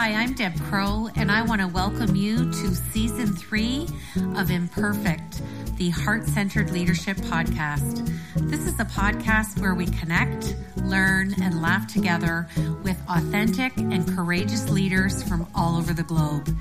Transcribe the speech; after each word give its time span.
Hi, 0.00 0.12
I'm 0.12 0.32
Deb 0.32 0.54
Crowe, 0.60 1.08
and 1.16 1.28
I 1.28 1.42
want 1.42 1.60
to 1.60 1.66
welcome 1.66 2.14
you 2.14 2.52
to 2.52 2.74
season 2.76 3.34
three 3.34 3.88
of 4.36 4.48
Imperfect, 4.48 5.42
the 5.76 5.90
Heart 5.90 6.24
Centered 6.28 6.70
Leadership 6.70 7.16
Podcast. 7.16 8.08
This 8.48 8.60
is 8.68 8.78
a 8.78 8.84
podcast 8.84 9.60
where 9.60 9.74
we 9.74 9.86
connect, 9.86 10.54
learn, 10.76 11.34
and 11.42 11.60
laugh 11.60 11.92
together 11.92 12.46
with 12.84 12.96
authentic 13.08 13.76
and 13.76 14.06
courageous 14.14 14.70
leaders 14.70 15.20
from 15.24 15.48
all 15.52 15.76
over 15.76 15.92
the 15.92 16.04
globe. 16.04 16.56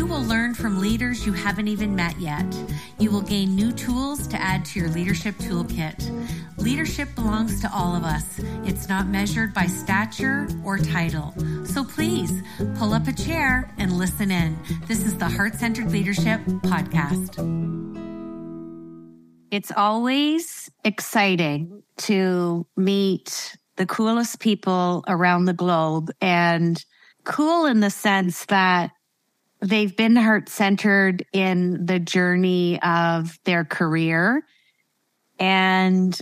You 0.00 0.06
will 0.06 0.24
learn 0.24 0.54
from 0.54 0.80
leaders 0.80 1.26
you 1.26 1.34
haven't 1.34 1.68
even 1.68 1.94
met 1.94 2.18
yet. 2.18 2.46
You 2.98 3.10
will 3.10 3.20
gain 3.20 3.54
new 3.54 3.70
tools 3.70 4.26
to 4.28 4.40
add 4.40 4.64
to 4.64 4.80
your 4.80 4.88
leadership 4.88 5.34
toolkit. 5.34 6.08
Leadership 6.56 7.14
belongs 7.14 7.60
to 7.60 7.70
all 7.70 7.94
of 7.94 8.02
us. 8.02 8.24
It's 8.64 8.88
not 8.88 9.08
measured 9.08 9.52
by 9.52 9.66
stature 9.66 10.48
or 10.64 10.78
title. 10.78 11.34
So 11.66 11.84
please 11.84 12.32
pull 12.76 12.94
up 12.94 13.08
a 13.08 13.12
chair 13.12 13.70
and 13.76 13.92
listen 13.92 14.30
in. 14.30 14.58
This 14.88 15.04
is 15.04 15.18
the 15.18 15.28
Heart 15.28 15.56
Centered 15.56 15.92
Leadership 15.92 16.40
Podcast. 16.64 17.36
It's 19.50 19.70
always 19.70 20.70
exciting 20.82 21.82
to 21.98 22.66
meet 22.74 23.54
the 23.76 23.84
coolest 23.84 24.40
people 24.40 25.04
around 25.06 25.44
the 25.44 25.52
globe 25.52 26.10
and 26.22 26.82
cool 27.24 27.66
in 27.66 27.80
the 27.80 27.90
sense 27.90 28.46
that 28.46 28.92
they've 29.60 29.94
been 29.96 30.16
heart 30.16 30.48
centered 30.48 31.24
in 31.32 31.86
the 31.86 31.98
journey 31.98 32.80
of 32.82 33.38
their 33.44 33.64
career. 33.64 34.42
And 35.38 36.20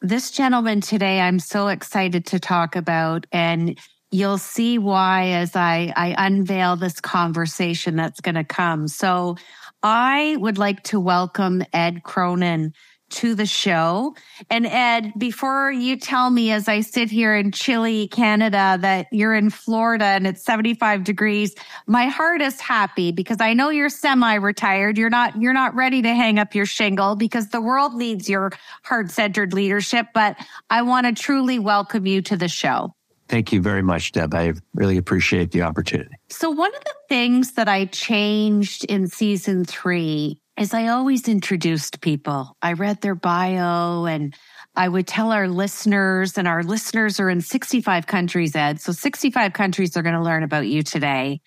this 0.00 0.30
gentleman 0.30 0.80
today, 0.80 1.20
I'm 1.20 1.38
so 1.38 1.68
excited 1.68 2.26
to 2.26 2.40
talk 2.40 2.74
about. 2.76 3.26
And 3.32 3.78
you'll 4.10 4.38
see 4.38 4.78
why 4.78 5.28
as 5.28 5.56
I, 5.56 5.92
I 5.96 6.14
unveil 6.26 6.76
this 6.76 7.00
conversation 7.00 7.96
that's 7.96 8.20
going 8.20 8.34
to 8.34 8.44
come. 8.44 8.88
So 8.88 9.36
I 9.82 10.36
would 10.38 10.58
like 10.58 10.82
to 10.84 11.00
welcome 11.00 11.64
Ed 11.72 12.02
Cronin 12.02 12.74
to 13.12 13.34
the 13.34 13.46
show. 13.46 14.14
And 14.50 14.66
Ed, 14.66 15.12
before 15.16 15.70
you 15.70 15.96
tell 15.96 16.30
me 16.30 16.50
as 16.50 16.68
I 16.68 16.80
sit 16.80 17.10
here 17.10 17.34
in 17.36 17.52
chilly 17.52 18.08
Canada 18.08 18.78
that 18.80 19.06
you're 19.12 19.34
in 19.34 19.50
Florida 19.50 20.04
and 20.04 20.26
it's 20.26 20.44
75 20.44 21.04
degrees, 21.04 21.54
my 21.86 22.06
heart 22.06 22.40
is 22.40 22.60
happy 22.60 23.12
because 23.12 23.38
I 23.40 23.54
know 23.54 23.70
you're 23.70 23.88
semi-retired. 23.88 24.98
You're 24.98 25.10
not, 25.10 25.40
you're 25.40 25.52
not 25.52 25.74
ready 25.74 26.02
to 26.02 26.14
hang 26.14 26.38
up 26.38 26.54
your 26.54 26.66
shingle 26.66 27.16
because 27.16 27.48
the 27.48 27.60
world 27.60 27.94
needs 27.94 28.28
your 28.28 28.52
heart-centered 28.82 29.52
leadership, 29.52 30.08
but 30.14 30.36
I 30.70 30.82
want 30.82 31.06
to 31.06 31.12
truly 31.12 31.58
welcome 31.58 32.06
you 32.06 32.22
to 32.22 32.36
the 32.36 32.48
show. 32.48 32.94
Thank 33.28 33.50
you 33.50 33.62
very 33.62 33.82
much, 33.82 34.12
Deb. 34.12 34.34
I 34.34 34.52
really 34.74 34.98
appreciate 34.98 35.52
the 35.52 35.62
opportunity. 35.62 36.14
So 36.28 36.50
one 36.50 36.74
of 36.74 36.84
the 36.84 36.94
things 37.08 37.52
that 37.52 37.66
I 37.66 37.86
changed 37.86 38.84
in 38.84 39.06
season 39.06 39.64
three 39.64 40.38
is 40.58 40.74
I 40.74 40.88
always 40.88 41.28
introduced 41.28 42.00
people. 42.00 42.56
I 42.60 42.74
read 42.74 43.00
their 43.00 43.14
bio 43.14 44.04
and 44.04 44.34
I 44.74 44.88
would 44.88 45.06
tell 45.06 45.32
our 45.32 45.48
listeners, 45.48 46.38
and 46.38 46.48
our 46.48 46.62
listeners 46.62 47.20
are 47.20 47.28
in 47.28 47.42
65 47.42 48.06
countries, 48.06 48.56
Ed. 48.56 48.80
So 48.80 48.92
65 48.92 49.52
countries 49.52 49.96
are 49.96 50.02
going 50.02 50.14
to 50.14 50.22
learn 50.22 50.42
about 50.42 50.66
you 50.66 50.82
today. 50.82 51.42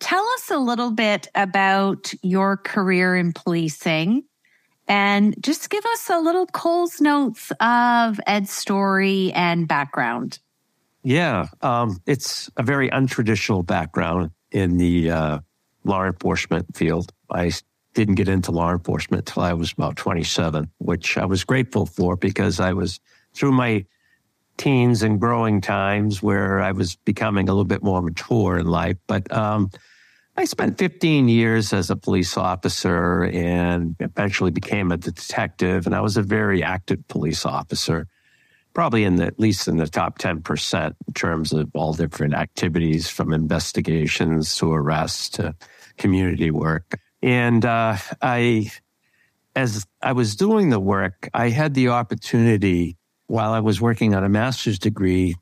Tell 0.00 0.24
us 0.34 0.50
a 0.50 0.58
little 0.58 0.90
bit 0.90 1.28
about 1.34 2.12
your 2.22 2.56
career 2.56 3.14
in 3.14 3.32
policing 3.32 4.24
and 4.88 5.36
just 5.40 5.70
give 5.70 5.84
us 5.86 6.10
a 6.10 6.18
little 6.18 6.46
Coles 6.46 7.00
notes 7.00 7.52
of 7.60 8.18
Ed's 8.26 8.50
story 8.50 9.32
and 9.32 9.68
background. 9.68 10.40
Yeah, 11.04 11.46
um, 11.62 12.00
it's 12.06 12.50
a 12.56 12.64
very 12.64 12.90
untraditional 12.90 13.64
background 13.64 14.32
in 14.50 14.78
the 14.78 15.10
uh, 15.10 15.38
law 15.84 16.04
enforcement 16.04 16.76
field. 16.76 17.12
I 17.30 17.52
didn't 17.94 18.14
get 18.14 18.28
into 18.28 18.50
law 18.50 18.72
enforcement 18.72 19.28
until 19.28 19.42
I 19.42 19.52
was 19.52 19.72
about 19.72 19.96
27, 19.96 20.70
which 20.78 21.18
I 21.18 21.24
was 21.24 21.44
grateful 21.44 21.86
for 21.86 22.16
because 22.16 22.60
I 22.60 22.72
was 22.72 23.00
through 23.34 23.52
my 23.52 23.84
teens 24.56 25.02
and 25.02 25.18
growing 25.18 25.60
times 25.60 26.22
where 26.22 26.60
I 26.60 26.72
was 26.72 26.96
becoming 26.96 27.48
a 27.48 27.52
little 27.52 27.64
bit 27.64 27.82
more 27.82 28.02
mature 28.02 28.58
in 28.58 28.66
life. 28.66 28.96
But 29.06 29.32
um, 29.32 29.70
I 30.36 30.44
spent 30.44 30.78
15 30.78 31.28
years 31.28 31.72
as 31.72 31.90
a 31.90 31.96
police 31.96 32.36
officer 32.36 33.24
and 33.24 33.96
eventually 34.00 34.50
became 34.50 34.92
a 34.92 34.96
detective. 34.96 35.86
And 35.86 35.94
I 35.94 36.00
was 36.00 36.16
a 36.16 36.22
very 36.22 36.62
active 36.62 37.06
police 37.08 37.44
officer, 37.44 38.06
probably 38.74 39.04
in 39.04 39.16
the, 39.16 39.26
at 39.26 39.40
least 39.40 39.66
in 39.66 39.78
the 39.78 39.86
top 39.86 40.18
10% 40.18 40.94
in 41.06 41.14
terms 41.14 41.52
of 41.52 41.70
all 41.74 41.94
different 41.94 42.34
activities 42.34 43.08
from 43.08 43.32
investigations 43.32 44.56
to 44.58 44.72
arrests 44.72 45.30
to 45.30 45.54
community 45.96 46.50
work. 46.50 46.98
And 47.22 47.64
uh, 47.64 47.96
I, 48.22 48.70
as 49.54 49.86
I 50.02 50.12
was 50.12 50.36
doing 50.36 50.70
the 50.70 50.80
work, 50.80 51.28
I 51.34 51.50
had 51.50 51.74
the 51.74 51.88
opportunity 51.88 52.96
while 53.26 53.52
I 53.52 53.60
was 53.60 53.80
working 53.80 54.14
on 54.14 54.24
a 54.24 54.28
master's 54.28 54.78
degree 54.78 55.36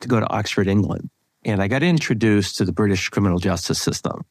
to 0.00 0.08
go 0.08 0.20
to 0.20 0.28
Oxford, 0.30 0.68
England. 0.68 1.10
And 1.44 1.62
I 1.62 1.68
got 1.68 1.82
introduced 1.82 2.56
to 2.58 2.64
the 2.64 2.72
British 2.72 3.08
criminal 3.08 3.38
justice 3.38 3.80
system. 3.80 4.24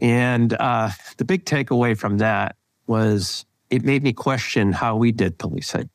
And 0.00 0.54
uh, 0.54 0.90
the 1.18 1.24
big 1.24 1.44
takeaway 1.44 1.98
from 1.98 2.18
that 2.18 2.56
was 2.86 3.44
it 3.68 3.84
made 3.84 4.02
me 4.02 4.12
question 4.12 4.72
how 4.72 4.96
we 4.96 5.12
did 5.12 5.38
policing. 5.38 5.90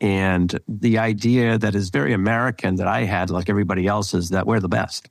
And 0.00 0.58
the 0.68 0.98
idea 0.98 1.58
that 1.58 1.74
is 1.74 1.88
very 1.88 2.12
American 2.12 2.76
that 2.76 2.86
I 2.86 3.04
had, 3.04 3.30
like 3.30 3.48
everybody 3.48 3.86
else, 3.86 4.12
is 4.14 4.30
that 4.30 4.46
we're 4.46 4.60
the 4.60 4.68
best. 4.68 5.08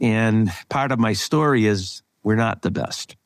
And 0.00 0.50
part 0.68 0.92
of 0.92 0.98
my 0.98 1.14
story 1.14 1.66
is 1.66 2.02
we're 2.22 2.36
not 2.36 2.62
the 2.62 2.70
best. 2.70 3.16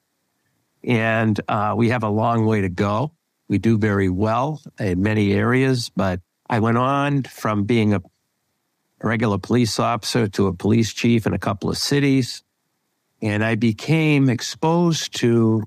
And 0.84 1.40
uh, 1.48 1.74
we 1.76 1.90
have 1.90 2.02
a 2.02 2.08
long 2.08 2.46
way 2.46 2.62
to 2.62 2.68
go. 2.68 3.12
We 3.48 3.58
do 3.58 3.78
very 3.78 4.08
well 4.08 4.62
in 4.78 5.02
many 5.02 5.32
areas, 5.32 5.90
but 5.94 6.20
I 6.48 6.60
went 6.60 6.78
on 6.78 7.24
from 7.24 7.64
being 7.64 7.94
a 7.94 8.00
regular 9.02 9.38
police 9.38 9.78
officer 9.78 10.28
to 10.28 10.46
a 10.46 10.52
police 10.52 10.92
chief 10.92 11.26
in 11.26 11.32
a 11.32 11.38
couple 11.38 11.70
of 11.70 11.78
cities. 11.78 12.42
And 13.22 13.44
I 13.44 13.54
became 13.54 14.30
exposed 14.30 15.16
to 15.20 15.64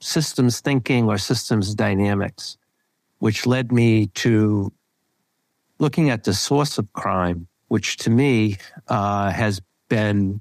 systems 0.00 0.60
thinking 0.60 1.08
or 1.08 1.18
systems 1.18 1.74
dynamics, 1.74 2.56
which 3.18 3.46
led 3.46 3.72
me 3.72 4.08
to 4.08 4.72
looking 5.78 6.10
at 6.10 6.24
the 6.24 6.34
source 6.34 6.78
of 6.78 6.92
crime, 6.92 7.46
which 7.68 7.96
to 7.98 8.10
me 8.10 8.56
uh, 8.88 9.30
has 9.30 9.60
been 9.88 10.40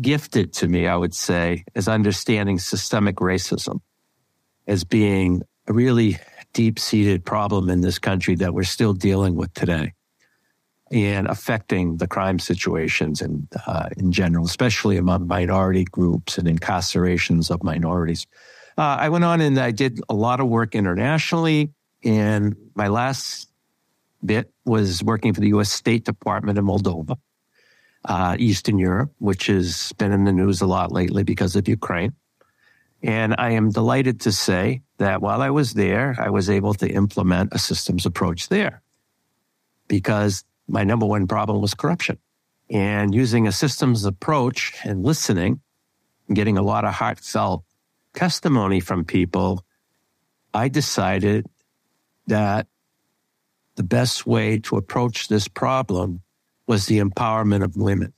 gifted 0.00 0.52
to 0.54 0.68
me, 0.68 0.86
I 0.86 0.96
would 0.96 1.14
say, 1.14 1.64
as 1.74 1.88
understanding 1.88 2.58
systemic 2.58 3.16
racism 3.16 3.80
as 4.66 4.84
being 4.84 5.42
a 5.68 5.72
really 5.72 6.18
deep 6.52 6.78
seated 6.78 7.24
problem 7.24 7.68
in 7.68 7.80
this 7.80 7.98
country 7.98 8.34
that 8.36 8.54
we're 8.54 8.64
still 8.64 8.92
dealing 8.92 9.36
with 9.36 9.52
today 9.54 9.92
and 10.90 11.26
affecting 11.26 11.96
the 11.96 12.06
crime 12.06 12.38
situations 12.38 13.20
and 13.20 13.46
uh, 13.66 13.88
in 13.96 14.12
general, 14.12 14.46
especially 14.46 14.96
among 14.96 15.26
minority 15.26 15.84
groups 15.84 16.38
and 16.38 16.46
incarcerations 16.46 17.50
of 17.50 17.62
minorities. 17.62 18.26
Uh, 18.78 18.96
I 19.00 19.08
went 19.08 19.24
on 19.24 19.40
and 19.40 19.58
I 19.58 19.70
did 19.70 20.00
a 20.08 20.14
lot 20.14 20.40
of 20.40 20.48
work 20.48 20.74
internationally. 20.74 21.72
And 22.04 22.54
my 22.74 22.88
last 22.88 23.50
bit 24.24 24.52
was 24.64 25.02
working 25.02 25.34
for 25.34 25.40
the 25.40 25.48
U.S. 25.48 25.70
State 25.70 26.04
Department 26.04 26.58
in 26.58 26.64
Moldova 26.64 27.16
uh, 28.06 28.36
Eastern 28.38 28.78
Europe, 28.78 29.12
which 29.18 29.46
has 29.46 29.92
been 29.98 30.12
in 30.12 30.24
the 30.24 30.32
news 30.32 30.60
a 30.60 30.66
lot 30.66 30.92
lately 30.92 31.22
because 31.22 31.56
of 31.56 31.68
Ukraine. 31.68 32.12
And 33.02 33.34
I 33.38 33.50
am 33.50 33.70
delighted 33.70 34.20
to 34.22 34.32
say 34.32 34.82
that 34.98 35.20
while 35.20 35.42
I 35.42 35.50
was 35.50 35.74
there, 35.74 36.16
I 36.18 36.30
was 36.30 36.48
able 36.48 36.74
to 36.74 36.88
implement 36.88 37.52
a 37.52 37.58
systems 37.58 38.06
approach 38.06 38.48
there 38.48 38.82
because 39.88 40.44
my 40.66 40.84
number 40.84 41.06
one 41.06 41.26
problem 41.26 41.60
was 41.60 41.74
corruption. 41.74 42.18
And 42.70 43.14
using 43.14 43.46
a 43.46 43.52
systems 43.52 44.04
approach 44.04 44.74
and 44.84 45.04
listening, 45.04 45.60
and 46.26 46.36
getting 46.36 46.58
a 46.58 46.62
lot 46.62 46.84
of 46.84 46.94
heartfelt 46.94 47.64
testimony 48.14 48.80
from 48.80 49.04
people, 49.04 49.64
I 50.52 50.68
decided 50.68 51.46
that 52.26 52.66
the 53.76 53.84
best 53.84 54.26
way 54.26 54.58
to 54.60 54.76
approach 54.76 55.28
this 55.28 55.46
problem 55.46 56.22
was 56.66 56.86
the 56.86 56.98
empowerment 56.98 57.62
of 57.62 57.76
women, 57.76 58.12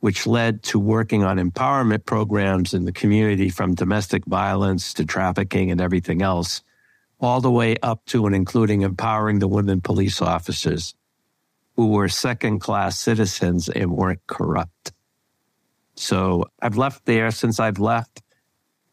which 0.00 0.26
led 0.26 0.62
to 0.62 0.78
working 0.78 1.24
on 1.24 1.38
empowerment 1.38 2.04
programs 2.04 2.74
in 2.74 2.84
the 2.84 2.92
community 2.92 3.48
from 3.48 3.74
domestic 3.74 4.24
violence 4.26 4.92
to 4.94 5.04
trafficking 5.04 5.70
and 5.70 5.80
everything 5.80 6.22
else, 6.22 6.62
all 7.20 7.40
the 7.40 7.50
way 7.50 7.76
up 7.82 8.04
to 8.06 8.26
and 8.26 8.34
including 8.34 8.82
empowering 8.82 9.38
the 9.38 9.48
women 9.48 9.80
police 9.80 10.20
officers 10.20 10.94
who 11.76 11.88
were 11.88 12.08
second 12.08 12.58
class 12.58 12.98
citizens 12.98 13.68
and 13.68 13.90
weren't 13.92 14.26
corrupt. 14.26 14.92
So 15.94 16.46
I've 16.60 16.76
left 16.76 17.06
there 17.06 17.30
since 17.30 17.58
I've 17.58 17.78
left. 17.78 18.22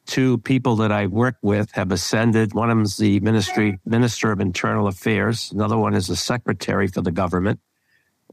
Two 0.05 0.37
people 0.39 0.77
that 0.77 0.91
I 0.91 1.07
work 1.07 1.35
with 1.41 1.71
have 1.73 1.91
ascended. 1.91 2.53
One 2.53 2.69
of 2.69 2.77
them 2.77 2.83
is 2.83 2.97
the 2.97 3.19
ministry, 3.19 3.79
minister 3.85 4.31
of 4.31 4.39
internal 4.39 4.87
affairs. 4.87 5.51
Another 5.51 5.77
one 5.77 5.93
is 5.93 6.07
the 6.07 6.15
secretary 6.15 6.87
for 6.87 7.01
the 7.01 7.11
government 7.11 7.59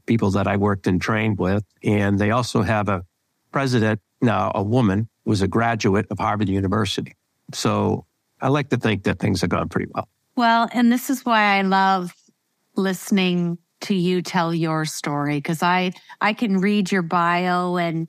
people 0.07 0.31
that 0.31 0.47
I 0.47 0.57
worked 0.57 0.87
and 0.87 0.99
trained 0.99 1.37
with. 1.37 1.63
And 1.83 2.17
they 2.17 2.31
also 2.31 2.63
have 2.63 2.89
a 2.89 3.03
president, 3.51 3.99
now 4.21 4.51
a 4.55 4.63
woman, 4.63 5.09
was 5.25 5.41
a 5.41 5.47
graduate 5.47 6.07
of 6.09 6.17
Harvard 6.17 6.49
University. 6.49 7.15
So 7.53 8.05
I 8.41 8.47
like 8.47 8.69
to 8.69 8.77
think 8.77 9.03
that 9.03 9.19
things 9.19 9.41
have 9.41 9.49
gone 9.49 9.69
pretty 9.69 9.91
well. 9.93 10.07
Well, 10.35 10.69
and 10.71 10.91
this 10.91 11.09
is 11.09 11.25
why 11.25 11.57
I 11.57 11.61
love 11.61 12.13
listening 12.75 13.57
to 13.81 13.93
you 13.93 14.21
tell 14.21 14.53
your 14.53 14.85
story 14.85 15.37
because 15.37 15.61
I 15.61 15.91
I 16.21 16.33
can 16.33 16.59
read 16.59 16.91
your 16.91 17.01
bio 17.01 17.75
and 17.75 18.07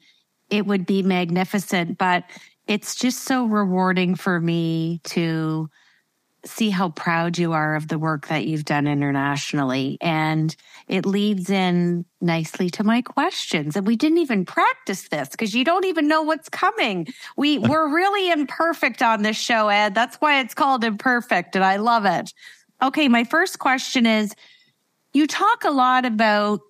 it 0.50 0.66
would 0.66 0.86
be 0.86 1.02
magnificent, 1.02 1.98
but 1.98 2.24
it's 2.66 2.94
just 2.94 3.24
so 3.24 3.46
rewarding 3.46 4.14
for 4.14 4.40
me 4.40 5.00
to 5.04 5.68
see 6.48 6.70
how 6.70 6.90
proud 6.90 7.38
you 7.38 7.52
are 7.52 7.76
of 7.76 7.88
the 7.88 7.98
work 7.98 8.28
that 8.28 8.46
you've 8.46 8.64
done 8.64 8.86
internationally. 8.86 9.98
And 10.00 10.54
it 10.88 11.06
leads 11.06 11.50
in 11.50 12.04
nicely 12.20 12.70
to 12.70 12.84
my 12.84 13.02
questions. 13.02 13.76
And 13.76 13.86
we 13.86 13.96
didn't 13.96 14.18
even 14.18 14.44
practice 14.44 15.08
this 15.08 15.28
because 15.28 15.54
you 15.54 15.64
don't 15.64 15.84
even 15.84 16.08
know 16.08 16.22
what's 16.22 16.48
coming. 16.48 17.08
We, 17.36 17.58
we're 17.58 17.94
really 17.94 18.30
imperfect 18.30 19.02
on 19.02 19.22
this 19.22 19.36
show, 19.36 19.68
Ed. 19.68 19.94
That's 19.94 20.16
why 20.16 20.40
it's 20.40 20.54
called 20.54 20.84
imperfect. 20.84 21.54
And 21.54 21.64
I 21.64 21.76
love 21.76 22.04
it. 22.04 22.32
Okay. 22.82 23.08
My 23.08 23.24
first 23.24 23.58
question 23.58 24.06
is 24.06 24.34
you 25.12 25.26
talk 25.26 25.64
a 25.64 25.70
lot 25.70 26.04
about 26.04 26.60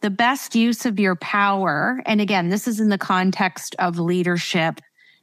the 0.00 0.10
best 0.10 0.54
use 0.54 0.84
of 0.84 0.98
your 0.98 1.16
power. 1.16 2.02
And 2.06 2.20
again, 2.20 2.48
this 2.48 2.66
is 2.66 2.80
in 2.80 2.88
the 2.88 2.98
context 2.98 3.74
of 3.78 3.98
leadership 3.98 4.80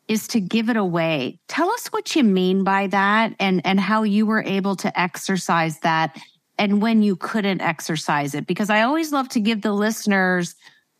is 0.09 0.27
to 0.29 0.41
give 0.41 0.69
it 0.69 0.75
away. 0.75 1.39
Tell 1.47 1.69
us 1.69 1.88
what 1.88 2.15
you 2.15 2.23
mean 2.23 2.63
by 2.63 2.88
that 2.88 3.35
and, 3.39 3.61
and 3.63 3.79
how 3.79 4.03
you 4.03 4.25
were 4.25 4.44
able 4.44 4.75
to 4.77 5.00
exercise 5.00 5.79
that 5.81 6.17
and 6.57 6.81
when 6.81 7.03
you 7.03 7.15
couldn't 7.15 7.61
exercise 7.61 8.33
it. 8.33 8.47
Because 8.47 8.71
I 8.71 8.81
always 8.81 9.13
love 9.13 9.29
to 9.29 9.39
give 9.39 9.61
the 9.61 9.71
listeners, 9.71 10.56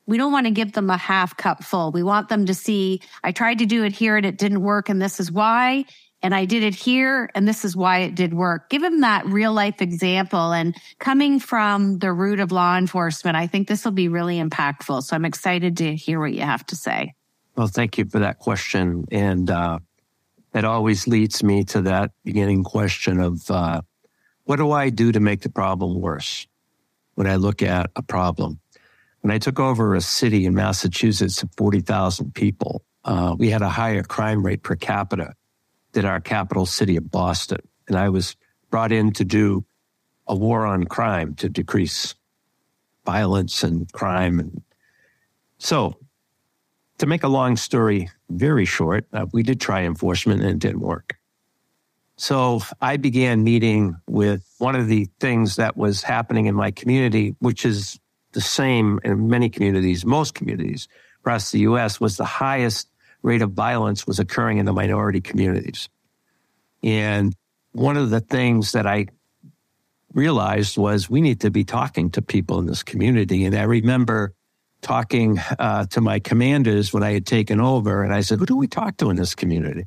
we 0.06 0.18
don't 0.18 0.32
want 0.32 0.46
to 0.46 0.52
give 0.52 0.74
them 0.74 0.92
a 0.92 0.98
half 0.98 1.36
cup 1.36 1.64
full. 1.64 1.92
We 1.92 2.04
want 2.04 2.30
them 2.30 2.46
to 2.46 2.54
see, 2.54 3.02
I 3.24 3.32
tried 3.32 3.60
to 3.60 3.66
do 3.66 3.84
it 3.84 3.94
here 3.94 4.16
and 4.16 4.26
it 4.26 4.38
didn't 4.38 4.62
work. 4.62 4.90
And 4.90 5.02
this 5.02 5.20
is 5.20 5.32
why. 5.32 5.86
And 6.22 6.36
I 6.36 6.46
did 6.46 6.64
it 6.64 6.76
here 6.76 7.32
and 7.34 7.48
this 7.48 7.66
is 7.66 7.76
why 7.76 8.00
it 8.00 8.14
did 8.14 8.34
work. 8.34 8.70
Give 8.70 8.82
them 8.82 9.02
that 9.02 9.26
real 9.26 9.54
life 9.54 9.82
example. 9.82 10.52
And 10.54 10.76
coming 11.00 11.40
from 11.40 11.98
the 11.98 12.14
root 12.14 12.40
of 12.40 12.52
law 12.52 12.78
enforcement, 12.78 13.36
I 13.36 13.48
think 13.48 13.68
this 13.68 13.86
will 13.86 13.92
be 13.92 14.08
really 14.08 14.38
impactful. 14.40 15.02
So 15.04 15.16
I'm 15.16 15.26
excited 15.26 15.78
to 15.78 15.96
hear 15.96 16.20
what 16.20 16.34
you 16.34 16.42
have 16.42 16.66
to 16.68 16.76
say. 16.76 17.14
Well, 17.60 17.68
thank 17.68 17.98
you 17.98 18.06
for 18.06 18.20
that 18.20 18.40
question. 18.40 19.04
And 19.12 19.50
uh, 19.50 19.80
that 20.54 20.64
always 20.64 21.08
leads 21.08 21.44
me 21.44 21.66
to 21.66 21.82
that 21.82 22.12
beginning 22.24 22.64
question 22.64 23.20
of 23.20 23.52
uh, 23.52 23.82
what 24.46 24.56
do 24.56 24.72
I 24.72 24.90
do 24.90 25.12
to 25.12 25.20
make 25.20 25.42
the 25.42 25.50
problem 25.50 26.00
worse 26.00 26.48
when 27.16 27.28
I 27.28 27.36
look 27.36 27.62
at 27.62 27.92
a 27.98 28.02
problem? 28.02 28.62
When 29.20 29.32
I 29.32 29.40
took 29.40 29.60
over 29.60 29.94
a 29.94 30.00
city 30.00 30.46
in 30.46 30.54
Massachusetts 30.54 31.44
of 31.44 31.50
40,000 31.58 32.34
people, 32.34 32.86
uh, 33.04 33.36
we 33.38 33.50
had 33.50 33.62
a 33.62 33.68
higher 33.68 34.04
crime 34.04 34.42
rate 34.42 34.64
per 34.64 34.78
capita 34.78 35.34
than 35.92 36.06
our 36.06 36.22
capital 36.22 36.66
city 36.66 36.96
of 36.96 37.12
Boston. 37.12 37.60
And 37.90 37.98
I 37.98 38.08
was 38.08 38.38
brought 38.70 38.94
in 38.94 39.12
to 39.12 39.26
do 39.26 39.66
a 40.28 40.34
war 40.34 40.66
on 40.66 40.86
crime 40.86 41.36
to 41.36 41.50
decrease 41.50 42.16
violence 43.06 43.64
and 43.64 43.92
crime. 43.92 44.40
And 44.40 44.62
so 45.58 46.00
to 47.00 47.06
make 47.06 47.24
a 47.24 47.28
long 47.28 47.58
story 47.58 48.10
very 48.30 48.66
short, 48.66 49.06
uh, 49.14 49.26
we 49.34 49.44
did 49.44 49.60
try 49.60 49.84
enforcement 49.84 50.42
and 50.42 50.52
it 50.52 50.60
didn't 50.60 50.82
work. 50.82 51.16
So 52.18 52.62
I 52.82 52.98
began 52.98 53.44
meeting 53.44 53.96
with 54.08 54.46
one 54.58 54.76
of 54.76 54.88
the 54.88 55.08
things 55.20 55.56
that 55.56 55.78
was 55.78 56.04
happening 56.04 56.46
in 56.46 56.56
my 56.56 56.72
community, 56.72 57.36
which 57.40 57.66
is 57.66 57.98
the 58.34 58.42
same 58.42 59.00
in 59.04 59.30
many 59.30 59.50
communities, 59.50 60.06
most 60.06 60.36
communities 60.36 60.88
across 61.22 61.52
the 61.52 61.60
US, 61.60 62.00
was 62.00 62.18
the 62.18 62.26
highest 62.26 62.90
rate 63.22 63.42
of 63.42 63.52
violence 63.52 64.06
was 64.06 64.20
occurring 64.20 64.58
in 64.58 64.66
the 64.66 64.74
minority 64.74 65.22
communities. 65.22 65.90
And 66.84 67.36
one 67.72 67.98
of 67.98 68.10
the 68.10 68.22
things 68.22 68.74
that 68.74 68.86
I 68.86 69.08
realized 70.14 70.78
was 70.78 71.10
we 71.10 71.22
need 71.22 71.40
to 71.42 71.52
be 71.52 71.64
talking 71.64 72.10
to 72.12 72.22
people 72.22 72.60
in 72.60 72.66
this 72.66 72.84
community. 72.84 73.46
And 73.46 73.56
I 73.56 73.64
remember 73.64 74.34
talking 74.82 75.40
uh, 75.58 75.86
to 75.88 76.02
my 76.02 76.20
commanders 76.20 76.94
when 76.94 77.04
I 77.04 77.12
had 77.14 77.26
taken 77.26 77.60
over, 77.60 78.04
and 78.04 78.14
I 78.14 78.22
said, 78.22 78.40
"Who 78.40 78.46
do 78.46 78.56
we 78.56 78.68
talk 78.68 78.98
to 78.98 79.10
in 79.10 79.16
this 79.16 79.36
community?" 79.36 79.86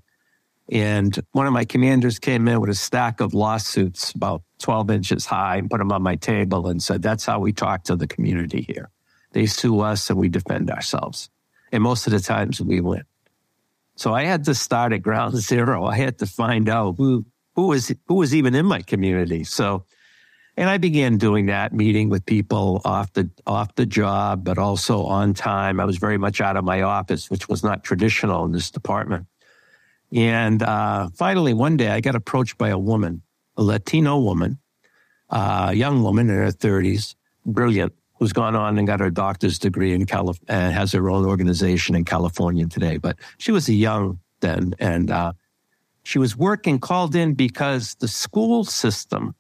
And 0.70 1.18
one 1.32 1.46
of 1.46 1.52
my 1.52 1.64
commanders 1.64 2.18
came 2.18 2.46
in 2.48 2.60
with 2.60 2.70
a 2.70 2.74
stack 2.74 3.20
of 3.20 3.34
lawsuits 3.34 4.12
about 4.12 4.42
12 4.60 4.90
inches 4.90 5.26
high 5.26 5.56
and 5.56 5.68
put 5.68 5.78
them 5.78 5.92
on 5.92 6.02
my 6.02 6.16
table 6.16 6.68
and 6.68 6.82
said, 6.82 7.02
That's 7.02 7.26
how 7.26 7.40
we 7.40 7.52
talk 7.52 7.84
to 7.84 7.96
the 7.96 8.06
community 8.06 8.62
here. 8.62 8.90
They 9.32 9.46
sue 9.46 9.80
us 9.80 10.08
and 10.08 10.18
we 10.18 10.28
defend 10.28 10.70
ourselves. 10.70 11.28
And 11.72 11.82
most 11.82 12.06
of 12.06 12.12
the 12.12 12.20
times 12.20 12.60
we 12.60 12.80
win. 12.80 13.02
So 13.96 14.14
I 14.14 14.24
had 14.24 14.44
to 14.44 14.54
start 14.54 14.92
at 14.92 15.02
ground 15.02 15.36
zero. 15.36 15.84
I 15.84 15.96
had 15.96 16.18
to 16.18 16.26
find 16.26 16.68
out 16.68 16.94
who, 16.96 17.26
who 17.54 17.66
was, 17.66 17.92
who 18.06 18.14
was 18.14 18.34
even 18.34 18.54
in 18.54 18.66
my 18.66 18.82
community. 18.82 19.44
So 19.44 19.84
and 20.56 20.69
I 20.69 20.78
began 20.78 21.16
doing 21.16 21.46
that, 21.46 21.72
meeting 21.72 22.10
with 22.10 22.26
people 22.26 22.82
off 22.84 23.12
the 23.14 23.31
off 23.46 23.75
the 23.75 23.87
job, 23.87 24.44
but 24.44 24.58
also 24.58 25.04
on 25.04 25.32
time. 25.32 25.81
I 25.81 25.84
was 25.84 25.96
very 25.96 26.19
much 26.19 26.40
out 26.40 26.56
of 26.56 26.64
my 26.64 26.82
office, 26.82 27.31
which 27.31 27.49
was 27.49 27.64
not 27.64 27.84
traditional 27.84 28.44
in 28.44 28.52
this 28.52 28.70
department. 28.70 29.26
And 30.12 30.62
uh, 30.62 31.08
finally, 31.14 31.54
one 31.54 31.78
day, 31.78 31.88
I 31.88 32.00
got 32.00 32.14
approached 32.14 32.58
by 32.58 32.69
a 32.69 32.78
woman, 32.78 33.22
a 33.56 33.62
Latino 33.62 34.19
woman, 34.19 34.58
uh, 35.31 35.69
a 35.70 35.75
young 35.75 36.02
woman 36.02 36.28
in 36.28 36.37
her 36.37 36.50
thirties, 36.50 37.16
brilliant, 37.46 37.94
who's 38.19 38.34
gone 38.34 38.55
on 38.55 38.76
and 38.76 38.87
got 38.87 39.00
her 39.00 39.10
doctor's 39.10 39.58
degree 39.58 39.94
in 39.94 40.05
California 40.05 40.44
and 40.48 40.75
has 40.75 40.93
her 40.93 41.08
own 41.08 41.25
organization 41.25 41.94
in 41.94 42.05
California 42.05 42.66
today. 42.66 42.98
But 42.98 43.16
she 43.38 43.52
was 43.52 43.69
a 43.70 43.75
young 43.75 44.20
then, 44.40 44.75
and 44.78 45.10
uh, 45.10 45.32
she 46.02 46.19
was 46.19 46.37
working, 46.37 46.78
called 46.78 47.16
in 47.16 47.32
because 47.32 47.94
the 48.00 48.08
school 48.08 48.64
system 48.64 49.34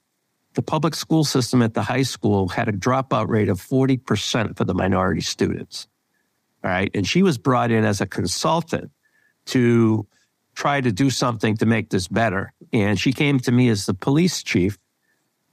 the 0.54 0.62
public 0.62 0.94
school 0.94 1.24
system 1.24 1.62
at 1.62 1.74
the 1.74 1.82
high 1.82 2.02
school 2.02 2.48
had 2.48 2.68
a 2.68 2.72
dropout 2.72 3.28
rate 3.28 3.48
of 3.48 3.60
40% 3.60 4.56
for 4.56 4.64
the 4.64 4.74
minority 4.74 5.20
students. 5.20 5.88
All 6.64 6.70
right. 6.70 6.90
And 6.94 7.06
she 7.06 7.22
was 7.22 7.38
brought 7.38 7.70
in 7.70 7.84
as 7.84 8.00
a 8.00 8.06
consultant 8.06 8.90
to 9.46 10.06
try 10.54 10.80
to 10.80 10.92
do 10.92 11.10
something 11.10 11.56
to 11.56 11.66
make 11.66 11.90
this 11.90 12.08
better. 12.08 12.52
And 12.72 13.00
she 13.00 13.12
came 13.12 13.40
to 13.40 13.52
me 13.52 13.68
as 13.68 13.86
the 13.86 13.94
police 13.94 14.42
chief. 14.42 14.78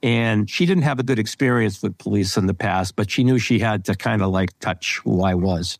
And 0.02 0.48
she 0.48 0.64
didn't 0.64 0.84
have 0.84 0.98
a 0.98 1.02
good 1.02 1.18
experience 1.18 1.82
with 1.82 1.98
police 1.98 2.38
in 2.38 2.46
the 2.46 2.54
past, 2.54 2.96
but 2.96 3.10
she 3.10 3.22
knew 3.22 3.38
she 3.38 3.58
had 3.58 3.84
to 3.84 3.94
kind 3.94 4.22
of 4.22 4.30
like 4.30 4.58
touch 4.58 4.98
who 5.04 5.22
I 5.22 5.34
was. 5.34 5.78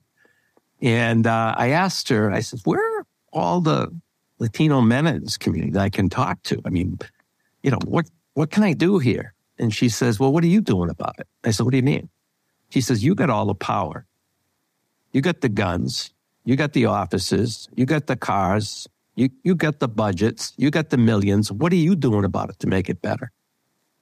And 0.82 1.26
uh, 1.26 1.54
I 1.56 1.70
asked 1.70 2.10
her, 2.10 2.30
I 2.30 2.40
said, 2.40 2.60
where 2.64 2.98
are 2.98 3.06
all 3.32 3.62
the 3.62 3.88
Latino 4.38 4.82
men 4.82 5.06
in 5.06 5.24
this 5.24 5.38
community 5.38 5.72
that 5.72 5.80
I 5.80 5.88
can 5.88 6.10
talk 6.10 6.42
to? 6.44 6.60
I 6.66 6.70
mean, 6.70 6.98
you 7.62 7.70
know, 7.70 7.78
what 7.86 8.10
what 8.34 8.50
can 8.50 8.62
I 8.62 8.72
do 8.72 8.98
here? 8.98 9.34
And 9.58 9.74
she 9.74 9.88
says, 9.88 10.18
Well, 10.18 10.32
what 10.32 10.44
are 10.44 10.48
you 10.48 10.60
doing 10.60 10.90
about 10.90 11.16
it? 11.18 11.26
I 11.44 11.50
said, 11.50 11.64
What 11.64 11.72
do 11.72 11.76
you 11.76 11.82
mean? 11.82 12.08
She 12.70 12.80
says, 12.80 13.04
You 13.04 13.14
got 13.14 13.30
all 13.30 13.46
the 13.46 13.54
power. 13.54 14.06
You 15.12 15.20
got 15.20 15.40
the 15.40 15.48
guns. 15.48 16.12
You 16.44 16.56
got 16.56 16.72
the 16.72 16.86
offices. 16.86 17.68
You 17.74 17.84
got 17.84 18.06
the 18.06 18.16
cars. 18.16 18.88
You, 19.16 19.28
you 19.42 19.54
got 19.54 19.80
the 19.80 19.88
budgets. 19.88 20.54
You 20.56 20.70
got 20.70 20.90
the 20.90 20.96
millions. 20.96 21.52
What 21.52 21.72
are 21.72 21.76
you 21.76 21.94
doing 21.94 22.24
about 22.24 22.50
it 22.50 22.58
to 22.60 22.66
make 22.66 22.88
it 22.88 23.02
better? 23.02 23.30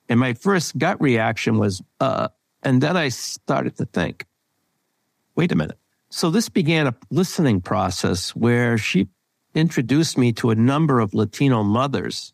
And 0.08 0.20
my 0.20 0.34
first 0.34 0.78
gut 0.78 1.00
reaction 1.00 1.58
was, 1.58 1.82
uh, 2.00 2.28
and 2.62 2.80
then 2.80 2.96
I 2.96 3.08
started 3.08 3.76
to 3.78 3.84
think, 3.84 4.26
wait 5.34 5.52
a 5.52 5.56
minute. 5.56 5.78
So 6.10 6.30
this 6.30 6.48
began 6.48 6.86
a 6.86 6.94
listening 7.10 7.60
process 7.60 8.34
where 8.34 8.78
she 8.78 9.08
introduced 9.54 10.16
me 10.16 10.32
to 10.34 10.50
a 10.50 10.54
number 10.54 11.00
of 11.00 11.14
Latino 11.14 11.62
mothers 11.62 12.32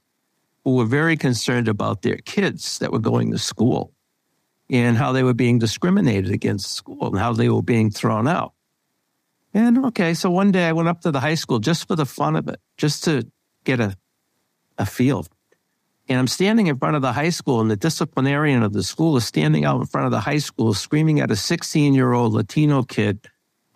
who 0.65 0.77
were 0.77 0.85
very 0.85 1.17
concerned 1.17 1.69
about 1.69 2.03
their 2.03 2.17
kids 2.17 2.79
that 2.79 2.91
were 2.91 2.99
going 2.99 3.31
to 3.31 3.39
school 3.39 3.93
and 4.71 4.97
how 4.97 5.13
they 5.13 5.23
were 5.23 5.35
being 5.35 5.59
discriminated 5.59 6.31
against 6.31 6.73
school 6.73 7.07
and 7.09 7.19
how 7.19 7.33
they 7.33 7.51
were 7.51 7.63
being 7.63 7.91
thrown 7.91 8.27
out. 8.27 8.55
And 9.53 9.85
okay, 9.87 10.15
so 10.15 10.31
one 10.31 10.51
day 10.51 10.67
I 10.67 10.73
went 10.73 10.89
up 10.89 11.03
to 11.03 11.11
the 11.11 11.21
high 11.21 11.35
school 11.35 11.59
just 11.59 11.87
for 11.87 11.95
the 11.95 12.07
fun 12.07 12.35
of 12.35 12.49
it, 12.49 12.61
just 12.77 13.05
to 13.05 13.31
get 13.65 13.79
a, 13.79 13.97
a 14.79 14.87
feel. 14.87 15.27
And 16.09 16.19
I'm 16.19 16.27
standing 16.27 16.67
in 16.67 16.79
front 16.79 16.97
of 16.97 17.03
the 17.03 17.13
high 17.13 17.31
school, 17.31 17.61
and 17.61 17.71
the 17.71 17.77
disciplinarian 17.77 18.63
of 18.63 18.73
the 18.73 18.83
school 18.83 19.17
is 19.17 19.25
standing 19.25 19.65
out 19.65 19.81
in 19.81 19.87
front 19.87 20.07
of 20.07 20.11
the 20.11 20.21
high 20.21 20.39
school, 20.39 20.75
screaming 20.75 21.21
at 21.21 21.31
a 21.31 21.37
16 21.37 21.95
year 21.95 22.13
old 22.13 22.33
Latino 22.33 22.83
kid 22.83 23.27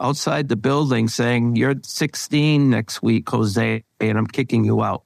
outside 0.00 0.48
the 0.48 0.56
building 0.56 1.08
saying, 1.08 1.56
You're 1.56 1.76
16 1.82 2.68
next 2.68 3.02
week, 3.02 3.28
Jose, 3.28 3.84
and 4.00 4.18
I'm 4.18 4.26
kicking 4.26 4.64
you 4.64 4.82
out 4.82 5.04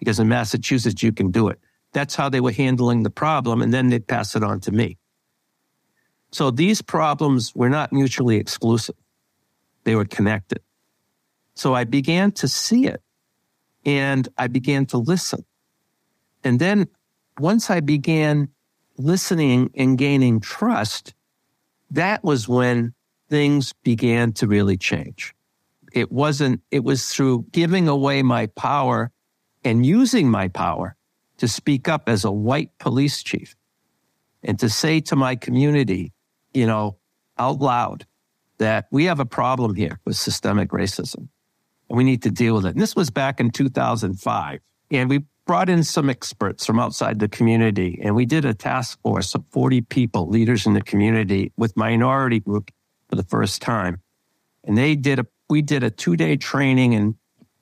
because 0.00 0.18
in 0.18 0.28
Massachusetts, 0.28 1.02
you 1.02 1.12
can 1.12 1.30
do 1.30 1.46
it. 1.48 1.60
That's 1.92 2.16
how 2.16 2.28
they 2.28 2.40
were 2.40 2.52
handling 2.52 3.04
the 3.04 3.10
problem. 3.10 3.62
And 3.62 3.72
then 3.72 3.90
they'd 3.90 4.06
pass 4.06 4.34
it 4.34 4.42
on 4.42 4.58
to 4.60 4.72
me. 4.72 4.98
So 6.32 6.50
these 6.50 6.80
problems 6.82 7.54
were 7.54 7.68
not 7.68 7.92
mutually 7.92 8.36
exclusive. 8.36 8.96
They 9.84 9.94
were 9.94 10.04
connected. 10.04 10.60
So 11.54 11.74
I 11.74 11.84
began 11.84 12.32
to 12.32 12.48
see 12.48 12.86
it 12.86 13.02
and 13.84 14.28
I 14.38 14.46
began 14.46 14.86
to 14.86 14.98
listen. 14.98 15.44
And 16.42 16.58
then 16.58 16.88
once 17.38 17.70
I 17.70 17.80
began 17.80 18.48
listening 18.96 19.70
and 19.74 19.98
gaining 19.98 20.40
trust, 20.40 21.14
that 21.90 22.24
was 22.24 22.48
when 22.48 22.94
things 23.28 23.74
began 23.82 24.32
to 24.34 24.46
really 24.46 24.76
change. 24.76 25.34
It 25.92 26.10
wasn't, 26.12 26.62
it 26.70 26.84
was 26.84 27.08
through 27.08 27.46
giving 27.50 27.88
away 27.88 28.22
my 28.22 28.46
power 28.46 29.10
and 29.64 29.84
using 29.84 30.30
my 30.30 30.48
power 30.48 30.96
to 31.38 31.48
speak 31.48 31.88
up 31.88 32.08
as 32.08 32.24
a 32.24 32.30
white 32.30 32.70
police 32.78 33.22
chief 33.22 33.56
and 34.42 34.58
to 34.58 34.68
say 34.68 35.00
to 35.00 35.16
my 35.16 35.36
community, 35.36 36.12
you 36.52 36.66
know, 36.66 36.96
out 37.38 37.60
loud 37.60 38.06
that 38.58 38.86
we 38.90 39.04
have 39.04 39.20
a 39.20 39.26
problem 39.26 39.74
here 39.74 40.00
with 40.04 40.16
systemic 40.16 40.70
racism 40.70 41.28
and 41.88 41.96
we 41.96 42.04
need 42.04 42.22
to 42.22 42.30
deal 42.30 42.54
with 42.56 42.66
it. 42.66 42.70
And 42.70 42.80
this 42.80 42.94
was 42.94 43.10
back 43.10 43.40
in 43.40 43.50
2005. 43.50 44.60
And 44.90 45.08
we 45.08 45.24
brought 45.46 45.68
in 45.68 45.82
some 45.82 46.10
experts 46.10 46.66
from 46.66 46.78
outside 46.78 47.18
the 47.18 47.28
community 47.28 47.98
and 48.02 48.14
we 48.14 48.26
did 48.26 48.44
a 48.44 48.54
task 48.54 49.00
force 49.02 49.34
of 49.34 49.44
40 49.50 49.80
people, 49.82 50.28
leaders 50.28 50.66
in 50.66 50.74
the 50.74 50.82
community 50.82 51.52
with 51.56 51.76
minority 51.76 52.40
group 52.40 52.70
for 53.08 53.16
the 53.16 53.24
first 53.24 53.62
time. 53.62 54.00
And 54.64 54.76
they 54.76 54.94
did 54.94 55.18
a, 55.18 55.26
we 55.48 55.62
did 55.62 55.82
a 55.82 55.90
two 55.90 56.16
day 56.16 56.36
training 56.36 56.94
and 56.94 57.14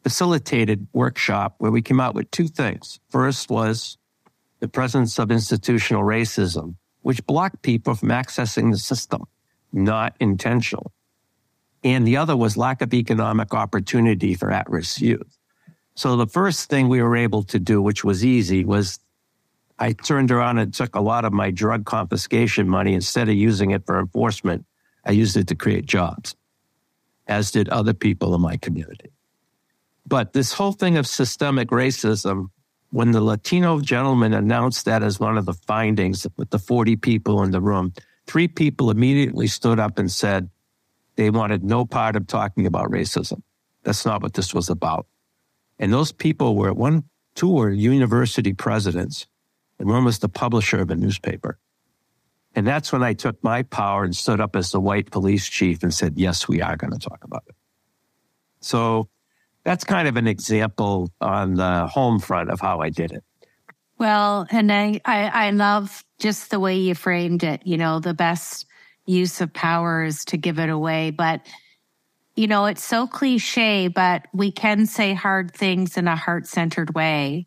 facilitated 0.09 0.88
workshop 0.95 1.57
where 1.59 1.71
we 1.71 1.83
came 1.83 2.00
out 2.00 2.15
with 2.15 2.31
two 2.31 2.49
things. 2.49 2.99
First 3.11 3.50
was 3.50 3.99
the 4.59 4.67
presence 4.67 5.19
of 5.19 5.31
institutional 5.31 6.03
racism, 6.03 6.77
which 7.03 7.27
blocked 7.27 7.61
people 7.61 7.95
from 7.95 8.09
accessing 8.09 8.71
the 8.71 8.79
system, 8.79 9.25
not 9.71 10.17
intentional. 10.19 10.93
And 11.85 12.07
the 12.07 12.17
other 12.17 12.38
was 12.38 12.57
lack 12.57 12.81
of 12.81 12.95
economic 12.95 13.53
opportunity 13.53 14.33
for 14.33 14.50
at 14.50 14.71
risk 14.71 15.03
youth. 15.03 15.37
So 15.95 16.17
the 16.17 16.27
first 16.27 16.71
thing 16.71 16.88
we 16.88 17.03
were 17.03 17.15
able 17.15 17.43
to 17.43 17.59
do, 17.59 17.83
which 17.83 18.03
was 18.03 18.25
easy, 18.25 18.65
was 18.65 19.00
I 19.79 19.93
turned 19.93 20.31
around 20.31 20.57
and 20.57 20.73
took 20.73 20.95
a 20.95 21.03
lot 21.03 21.27
of 21.27 21.35
my 21.35 21.50
drug 21.50 21.85
confiscation 21.85 22.67
money 22.67 22.95
instead 22.95 23.29
of 23.29 23.35
using 23.35 23.73
it 23.73 23.85
for 23.85 24.00
enforcement. 24.00 24.65
I 25.05 25.11
used 25.11 25.37
it 25.37 25.49
to 25.49 25.55
create 25.55 25.85
jobs, 25.85 26.35
as 27.27 27.50
did 27.50 27.69
other 27.69 27.93
people 27.93 28.35
in 28.35 28.41
my 28.41 28.57
community. 28.57 29.11
But 30.09 30.33
this 30.33 30.55
whole 30.55 30.73
thing 30.73 30.97
of 30.97 31.07
systemic 31.07 31.69
racism, 31.69 32.47
when 32.91 33.11
the 33.11 33.21
Latino 33.21 33.79
gentleman 33.81 34.33
announced 34.33 34.87
that 34.87 35.03
as 35.03 35.21
one 35.21 35.37
of 35.37 35.45
the 35.45 35.53
findings 35.53 36.27
with 36.38 36.49
the 36.49 36.59
40 36.59 36.97
people 36.97 37.43
in 37.43 37.50
the 37.50 37.61
room, 37.61 37.93
three 38.27 38.49
people 38.49 38.91
immediately 38.91 39.47
stood 39.47 39.79
up 39.79 39.99
and 39.99 40.11
said 40.11 40.49
they 41.17 41.29
wanted 41.29 41.62
no 41.62 41.85
part 41.85 42.17
of 42.17 42.27
talking 42.27 42.67
about 42.67 42.91
racism. 42.91 43.43
That's 43.83 44.07
not 44.07 44.23
what 44.23 44.33
this 44.33 44.55
was 44.55 44.71
about. 44.71 45.07
And 45.79 45.93
those 45.93 46.11
people 46.11 46.57
were 46.57 46.73
one, 46.73 47.05
two 47.35 47.53
were 47.53 47.71
university 47.71 48.55
presidents, 48.55 49.27
and 49.79 49.91
one 49.91 50.07
was 50.07 50.21
the 50.21 50.29
publisher 50.31 50.81
of 50.81 50.91
a 50.91 50.97
newspaper. 50.97 51.59
And 52.55 52.67
that's 52.67 52.93
when 52.93 53.03
I 53.03 53.12
took 53.12 53.45
my 53.45 53.62
power 53.62 54.05
and 54.05 54.17
stood 54.17 54.41
up 54.41 54.57
as 54.57 54.71
the 54.71 54.81
white 54.81 55.11
police 55.11 55.47
chief 55.47 55.83
and 55.83 55.93
said, 55.93 56.15
yes, 56.17 56.49
we 56.49 56.62
are 56.62 56.77
going 56.77 56.93
to 56.93 56.99
talk 56.99 57.23
about 57.25 57.45
it. 57.47 57.55
So 58.61 59.11
that's 59.65 59.85
kind 59.85 60.09
of 60.09 60.17
an 60.17 60.27
example 60.27 61.11
on 61.21 61.55
the 61.55 61.87
home 61.87 62.19
front 62.19 62.50
of 62.50 62.61
how 62.61 62.81
I 62.81 62.91
did 62.91 63.12
it. 63.12 63.23
Well, 63.99 64.47
and 64.50 64.73
I, 64.73 65.00
I, 65.05 65.49
I 65.49 65.50
love 65.50 66.05
just 66.19 66.50
the 66.50 66.61
way 66.61 66.77
you 66.77 66.95
framed 66.95 67.43
it. 67.43 67.67
You 67.67 67.77
know, 67.77 67.99
the 67.99 68.15
best 68.15 68.67
use 69.07 69.41
of 69.41 69.53
power 69.53 70.05
is 70.05 70.25
to 70.27 70.37
give 70.37 70.59
it 70.59 70.69
away. 70.69 71.11
But, 71.11 71.47
you 72.37 72.47
know, 72.47 72.67
it's 72.67 72.85
so 72.85 73.07
cliche, 73.07 73.88
but 73.88 74.27
we 74.33 74.53
can 74.53 74.87
say 74.87 75.15
hard 75.15 75.53
things 75.55 75.97
in 75.97 76.07
a 76.07 76.17
heart 76.17 76.47
centered 76.47 76.95
way. 76.95 77.47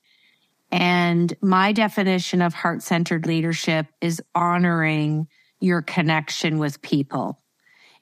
And 0.72 1.34
my 1.42 1.72
definition 1.72 2.42
of 2.42 2.54
heart 2.54 2.82
centered 2.82 3.26
leadership 3.26 3.88
is 4.00 4.22
honoring 4.34 5.28
your 5.60 5.82
connection 5.82 6.60
with 6.60 6.82
people. 6.82 7.41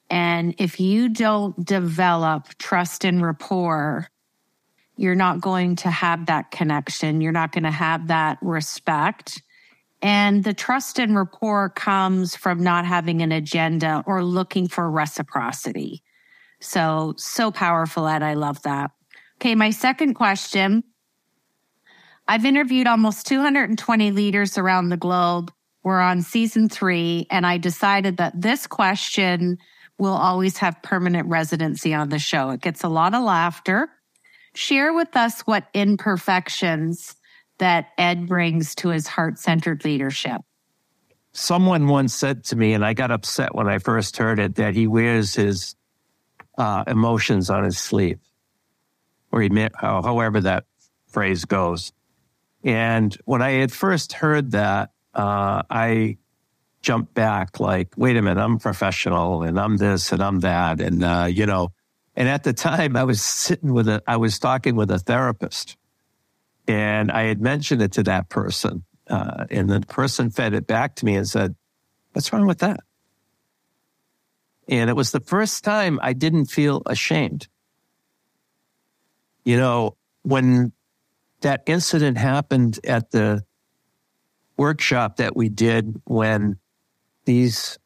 And 0.09 0.55
if 0.57 0.79
you 0.79 1.09
don't 1.09 1.63
develop 1.63 2.47
trust 2.57 3.05
and 3.05 3.21
rapport, 3.21 4.07
you're 4.95 5.15
not 5.15 5.39
going 5.39 5.75
to 5.77 5.89
have 5.89 6.25
that 6.25 6.51
connection. 6.51 7.21
You're 7.21 7.31
not 7.31 7.51
going 7.51 7.63
to 7.63 7.71
have 7.71 8.07
that 8.07 8.37
respect. 8.41 9.41
And 10.01 10.43
the 10.43 10.53
trust 10.53 10.99
and 10.99 11.15
rapport 11.15 11.69
comes 11.69 12.35
from 12.35 12.63
not 12.63 12.85
having 12.85 13.21
an 13.21 13.31
agenda 13.31 14.03
or 14.05 14.23
looking 14.23 14.67
for 14.67 14.89
reciprocity. 14.89 16.03
So, 16.59 17.13
so 17.17 17.51
powerful, 17.51 18.07
Ed. 18.07 18.23
I 18.23 18.33
love 18.33 18.61
that. 18.63 18.91
Okay. 19.37 19.55
My 19.55 19.69
second 19.69 20.15
question. 20.15 20.83
I've 22.27 22.45
interviewed 22.45 22.85
almost 22.85 23.25
220 23.25 24.11
leaders 24.11 24.57
around 24.57 24.89
the 24.89 24.97
globe. 24.97 25.51
We're 25.81 25.99
on 25.99 26.21
season 26.21 26.69
three, 26.69 27.25
and 27.31 27.45
I 27.45 27.57
decided 27.57 28.17
that 28.17 28.39
this 28.39 28.67
question 28.67 29.57
will 29.99 30.13
always 30.13 30.57
have 30.57 30.81
permanent 30.81 31.27
residency 31.27 31.93
on 31.93 32.09
the 32.09 32.19
show. 32.19 32.51
It 32.51 32.61
gets 32.61 32.83
a 32.83 32.89
lot 32.89 33.13
of 33.13 33.23
laughter. 33.23 33.89
Share 34.55 34.93
with 34.93 35.15
us 35.15 35.41
what 35.41 35.67
imperfections 35.73 37.15
that 37.59 37.89
Ed 37.97 38.27
brings 38.27 38.73
to 38.75 38.89
his 38.89 39.07
heart 39.07 39.37
centered 39.37 39.83
leadership. 39.83 40.41
Someone 41.33 41.87
once 41.87 42.15
said 42.15 42.43
to 42.45 42.55
me, 42.55 42.73
and 42.73 42.83
I 42.83 42.93
got 42.93 43.11
upset 43.11 43.53
when 43.53 43.67
I 43.67 43.77
first 43.77 44.17
heard 44.17 44.39
it, 44.39 44.55
that 44.55 44.73
he 44.73 44.87
wears 44.87 45.35
his 45.35 45.75
uh, 46.57 46.83
emotions 46.87 47.49
on 47.49 47.63
his 47.63 47.77
sleeve, 47.77 48.19
or 49.31 49.41
he, 49.41 49.49
however 49.75 50.41
that 50.41 50.65
phrase 51.07 51.45
goes. 51.45 51.91
And 52.63 53.15
when 53.25 53.41
I 53.41 53.51
had 53.51 53.71
first 53.71 54.13
heard 54.13 54.51
that, 54.51 54.91
uh, 55.13 55.63
I 55.69 56.17
jump 56.81 57.13
back 57.13 57.59
like, 57.59 57.93
wait 57.97 58.17
a 58.17 58.21
minute, 58.21 58.41
I'm 58.41 58.57
professional 58.57 59.43
and 59.43 59.59
I'm 59.59 59.77
this 59.77 60.11
and 60.11 60.21
I'm 60.23 60.39
that. 60.41 60.79
And, 60.79 61.03
uh, 61.03 61.27
you 61.29 61.45
know, 61.45 61.71
and 62.15 62.27
at 62.29 62.43
the 62.43 62.53
time 62.53 62.95
I 62.95 63.03
was 63.03 63.21
sitting 63.21 63.73
with 63.73 63.87
a, 63.87 64.01
I 64.07 64.17
was 64.17 64.39
talking 64.39 64.75
with 64.75 64.91
a 64.91 64.99
therapist 64.99 65.77
and 66.67 67.11
I 67.11 67.23
had 67.23 67.41
mentioned 67.41 67.81
it 67.81 67.93
to 67.93 68.03
that 68.03 68.29
person. 68.29 68.83
Uh, 69.07 69.45
and 69.49 69.69
the 69.69 69.81
person 69.81 70.29
fed 70.29 70.53
it 70.53 70.67
back 70.67 70.95
to 70.95 71.05
me 71.05 71.15
and 71.15 71.27
said, 71.27 71.55
what's 72.13 72.31
wrong 72.31 72.45
with 72.45 72.59
that? 72.59 72.81
And 74.67 74.89
it 74.89 74.95
was 74.95 75.11
the 75.11 75.19
first 75.19 75.63
time 75.63 75.99
I 76.01 76.13
didn't 76.13 76.45
feel 76.45 76.83
ashamed. 76.85 77.47
You 79.43 79.57
know, 79.57 79.97
when 80.21 80.73
that 81.41 81.63
incident 81.65 82.17
happened 82.17 82.79
at 82.83 83.09
the 83.11 83.43
workshop 84.57 85.17
that 85.17 85.35
we 85.35 85.49
did 85.49 86.01
when 86.05 86.57
these 87.29 87.77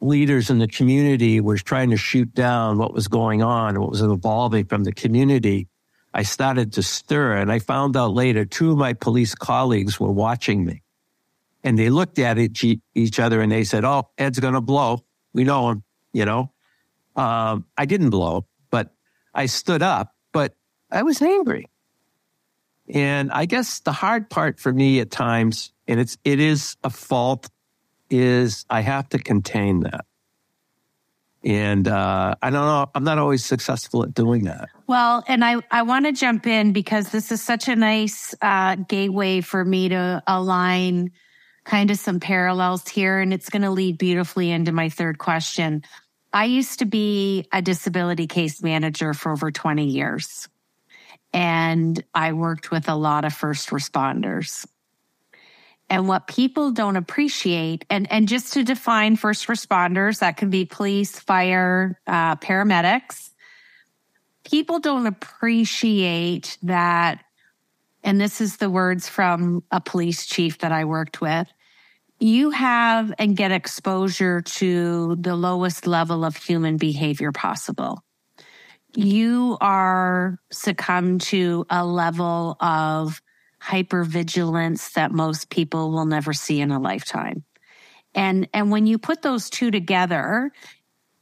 leaders 0.00 0.48
in 0.48 0.60
the 0.60 0.68
community 0.68 1.40
were 1.40 1.56
trying 1.56 1.90
to 1.90 1.96
shoot 1.96 2.32
down 2.34 2.78
what 2.78 2.94
was 2.94 3.08
going 3.08 3.42
on, 3.42 3.80
what 3.80 3.90
was 3.90 4.00
evolving 4.00 4.64
from 4.66 4.84
the 4.84 4.92
community, 4.92 5.66
I 6.14 6.22
started 6.22 6.74
to 6.74 6.84
stir. 6.84 7.32
And 7.32 7.50
I 7.50 7.58
found 7.58 7.96
out 7.96 8.14
later 8.14 8.44
two 8.44 8.70
of 8.70 8.78
my 8.78 8.92
police 8.92 9.34
colleagues 9.34 9.98
were 9.98 10.12
watching 10.12 10.64
me. 10.64 10.82
And 11.64 11.76
they 11.76 11.90
looked 11.90 12.20
at 12.20 12.38
each 12.38 13.18
other 13.18 13.40
and 13.40 13.50
they 13.50 13.64
said, 13.64 13.84
Oh, 13.84 14.08
Ed's 14.16 14.38
going 14.38 14.54
to 14.54 14.60
blow. 14.60 15.04
We 15.32 15.42
know 15.42 15.70
him, 15.70 15.82
you 16.12 16.24
know. 16.24 16.52
Um, 17.16 17.64
I 17.76 17.86
didn't 17.86 18.10
blow, 18.10 18.46
but 18.70 18.94
I 19.34 19.46
stood 19.46 19.82
up, 19.82 20.14
but 20.30 20.54
I 20.92 21.02
was 21.02 21.20
angry. 21.20 21.66
And 22.88 23.32
I 23.32 23.46
guess 23.46 23.80
the 23.80 23.90
hard 23.90 24.30
part 24.30 24.60
for 24.60 24.72
me 24.72 25.00
at 25.00 25.10
times, 25.10 25.72
and 25.88 25.98
it's, 25.98 26.16
it 26.22 26.38
is 26.38 26.76
a 26.84 26.90
fault 26.90 27.48
is 28.10 28.64
I 28.70 28.80
have 28.80 29.08
to 29.10 29.18
contain 29.18 29.80
that. 29.80 30.04
And 31.44 31.86
uh, 31.86 32.34
I 32.42 32.50
don't 32.50 32.66
know, 32.66 32.90
I'm 32.94 33.04
not 33.04 33.18
always 33.18 33.44
successful 33.44 34.02
at 34.02 34.14
doing 34.14 34.44
that. 34.44 34.68
Well, 34.88 35.22
and 35.28 35.44
I, 35.44 35.56
I 35.70 35.82
want 35.82 36.06
to 36.06 36.12
jump 36.12 36.46
in 36.46 36.72
because 36.72 37.10
this 37.10 37.30
is 37.30 37.40
such 37.40 37.68
a 37.68 37.76
nice 37.76 38.34
uh, 38.42 38.74
gateway 38.74 39.42
for 39.42 39.64
me 39.64 39.90
to 39.90 40.22
align 40.26 41.12
kind 41.64 41.90
of 41.90 41.98
some 41.98 42.18
parallels 42.18 42.88
here. 42.88 43.20
And 43.20 43.32
it's 43.32 43.48
going 43.48 43.62
to 43.62 43.70
lead 43.70 43.96
beautifully 43.96 44.50
into 44.50 44.72
my 44.72 44.88
third 44.88 45.18
question. 45.18 45.84
I 46.32 46.46
used 46.46 46.80
to 46.80 46.84
be 46.84 47.46
a 47.52 47.62
disability 47.62 48.26
case 48.26 48.62
manager 48.62 49.14
for 49.14 49.32
over 49.32 49.50
20 49.50 49.86
years, 49.86 50.48
and 51.32 52.02
I 52.14 52.32
worked 52.32 52.70
with 52.70 52.88
a 52.88 52.94
lot 52.94 53.24
of 53.24 53.32
first 53.32 53.70
responders. 53.70 54.66
And 55.88 56.08
what 56.08 56.26
people 56.26 56.72
don't 56.72 56.96
appreciate, 56.96 57.84
and, 57.88 58.10
and 58.10 58.26
just 58.26 58.54
to 58.54 58.64
define 58.64 59.14
first 59.14 59.46
responders, 59.46 60.18
that 60.18 60.36
could 60.36 60.50
be 60.50 60.64
police, 60.64 61.18
fire, 61.18 62.00
uh, 62.06 62.36
paramedics. 62.36 63.30
People 64.44 64.80
don't 64.80 65.06
appreciate 65.06 66.58
that. 66.62 67.22
And 68.02 68.20
this 68.20 68.40
is 68.40 68.56
the 68.56 68.70
words 68.70 69.08
from 69.08 69.62
a 69.70 69.80
police 69.80 70.26
chief 70.26 70.58
that 70.58 70.72
I 70.72 70.84
worked 70.84 71.20
with. 71.20 71.46
You 72.18 72.50
have 72.50 73.12
and 73.18 73.36
get 73.36 73.52
exposure 73.52 74.40
to 74.40 75.16
the 75.16 75.36
lowest 75.36 75.86
level 75.86 76.24
of 76.24 76.36
human 76.36 76.78
behavior 76.78 77.30
possible. 77.30 78.02
You 78.94 79.58
are 79.60 80.38
succumb 80.50 81.18
to 81.18 81.66
a 81.68 81.84
level 81.84 82.56
of 82.60 83.20
hypervigilance 83.66 84.92
that 84.92 85.12
most 85.12 85.50
people 85.50 85.90
will 85.90 86.06
never 86.06 86.32
see 86.32 86.60
in 86.60 86.70
a 86.70 86.80
lifetime. 86.80 87.44
And, 88.14 88.48
and 88.54 88.70
when 88.70 88.86
you 88.86 88.98
put 88.98 89.22
those 89.22 89.50
two 89.50 89.70
together, 89.70 90.52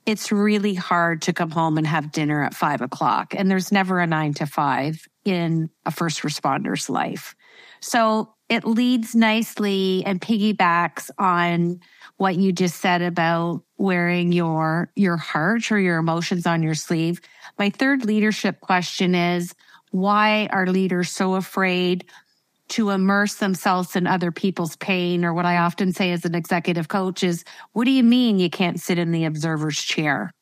it's 0.06 0.30
really 0.30 0.74
hard 0.74 1.22
to 1.22 1.32
come 1.32 1.50
home 1.50 1.78
and 1.78 1.86
have 1.86 2.12
dinner 2.12 2.44
at 2.44 2.54
five 2.54 2.82
o'clock. 2.82 3.34
And 3.34 3.50
there's 3.50 3.72
never 3.72 3.98
a 4.00 4.06
nine 4.06 4.34
to 4.34 4.46
five 4.46 5.06
in 5.24 5.70
a 5.86 5.90
first 5.90 6.22
responder's 6.22 6.90
life. 6.90 7.34
So 7.80 8.34
it 8.48 8.66
leads 8.66 9.14
nicely 9.14 10.02
and 10.04 10.20
piggybacks 10.20 11.10
on 11.18 11.80
what 12.18 12.36
you 12.36 12.52
just 12.52 12.80
said 12.80 13.00
about 13.00 13.62
wearing 13.78 14.32
your, 14.32 14.92
your 14.94 15.16
heart 15.16 15.72
or 15.72 15.78
your 15.78 15.96
emotions 15.96 16.46
on 16.46 16.62
your 16.62 16.74
sleeve. 16.74 17.20
My 17.58 17.70
third 17.70 18.04
leadership 18.04 18.60
question 18.60 19.14
is 19.14 19.54
why 19.90 20.48
are 20.50 20.66
leaders 20.66 21.10
so 21.10 21.34
afraid 21.34 22.04
to 22.68 22.90
immerse 22.90 23.34
themselves 23.34 23.96
in 23.96 24.06
other 24.06 24.32
people's 24.32 24.76
pain? 24.76 25.24
Or 25.24 25.34
what 25.34 25.46
I 25.46 25.58
often 25.58 25.92
say 25.92 26.12
as 26.12 26.24
an 26.24 26.34
executive 26.34 26.88
coach 26.88 27.22
is, 27.22 27.44
what 27.72 27.84
do 27.84 27.90
you 27.90 28.02
mean 28.02 28.38
you 28.38 28.50
can't 28.50 28.80
sit 28.80 28.98
in 28.98 29.12
the 29.12 29.24
observer's 29.24 29.80
chair? 29.80 30.32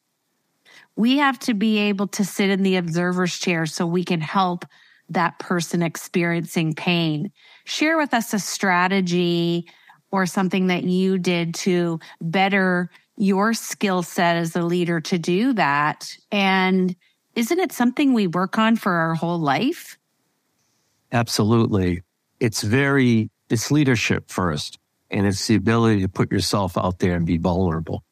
We 0.97 1.19
have 1.19 1.39
to 1.41 1.55
be 1.55 1.79
able 1.79 2.09
to 2.09 2.25
sit 2.25 2.51
in 2.51 2.63
the 2.63 2.77
observer's 2.77 3.39
chair 3.39 3.67
so 3.67 3.87
we 3.87 4.05
can 4.05 4.21
help 4.21 4.65
that 5.09 5.39
person 5.39 5.83
experiencing 5.83 6.75
pain. 6.75 7.33
Share 7.65 7.97
with 7.97 8.15
us 8.15 8.33
a 8.33 8.39
strategy 8.39 9.67
or 10.11 10.27
something 10.27 10.67
that 10.69 10.85
you 10.85 11.19
did 11.19 11.55
to 11.55 11.99
better 12.21 12.91
your 13.17 13.55
skill 13.55 14.03
set 14.03 14.37
as 14.37 14.55
a 14.57 14.63
leader 14.63 15.01
to 15.01 15.19
do 15.19 15.53
that. 15.55 16.17
And 16.31 16.95
isn't 17.35 17.59
it 17.59 17.73
something 17.73 18.13
we 18.13 18.27
work 18.27 18.59
on 18.59 18.77
for 18.77 18.93
our 18.93 19.15
whole 19.15 19.39
life? 19.39 19.99
Absolutely. 21.13 22.03
It's 22.43 22.63
very, 22.63 23.31
it's 23.51 23.71
leadership 23.71 24.29
first, 24.29 24.81
and 25.13 25.29
it's 25.29 25.47
the 25.47 25.55
ability 25.55 26.01
to 26.01 26.09
put 26.09 26.33
yourself 26.33 26.77
out 26.77 26.99
there 26.99 27.15
and 27.15 27.25
be 27.25 27.39
vulnerable. 27.39 28.03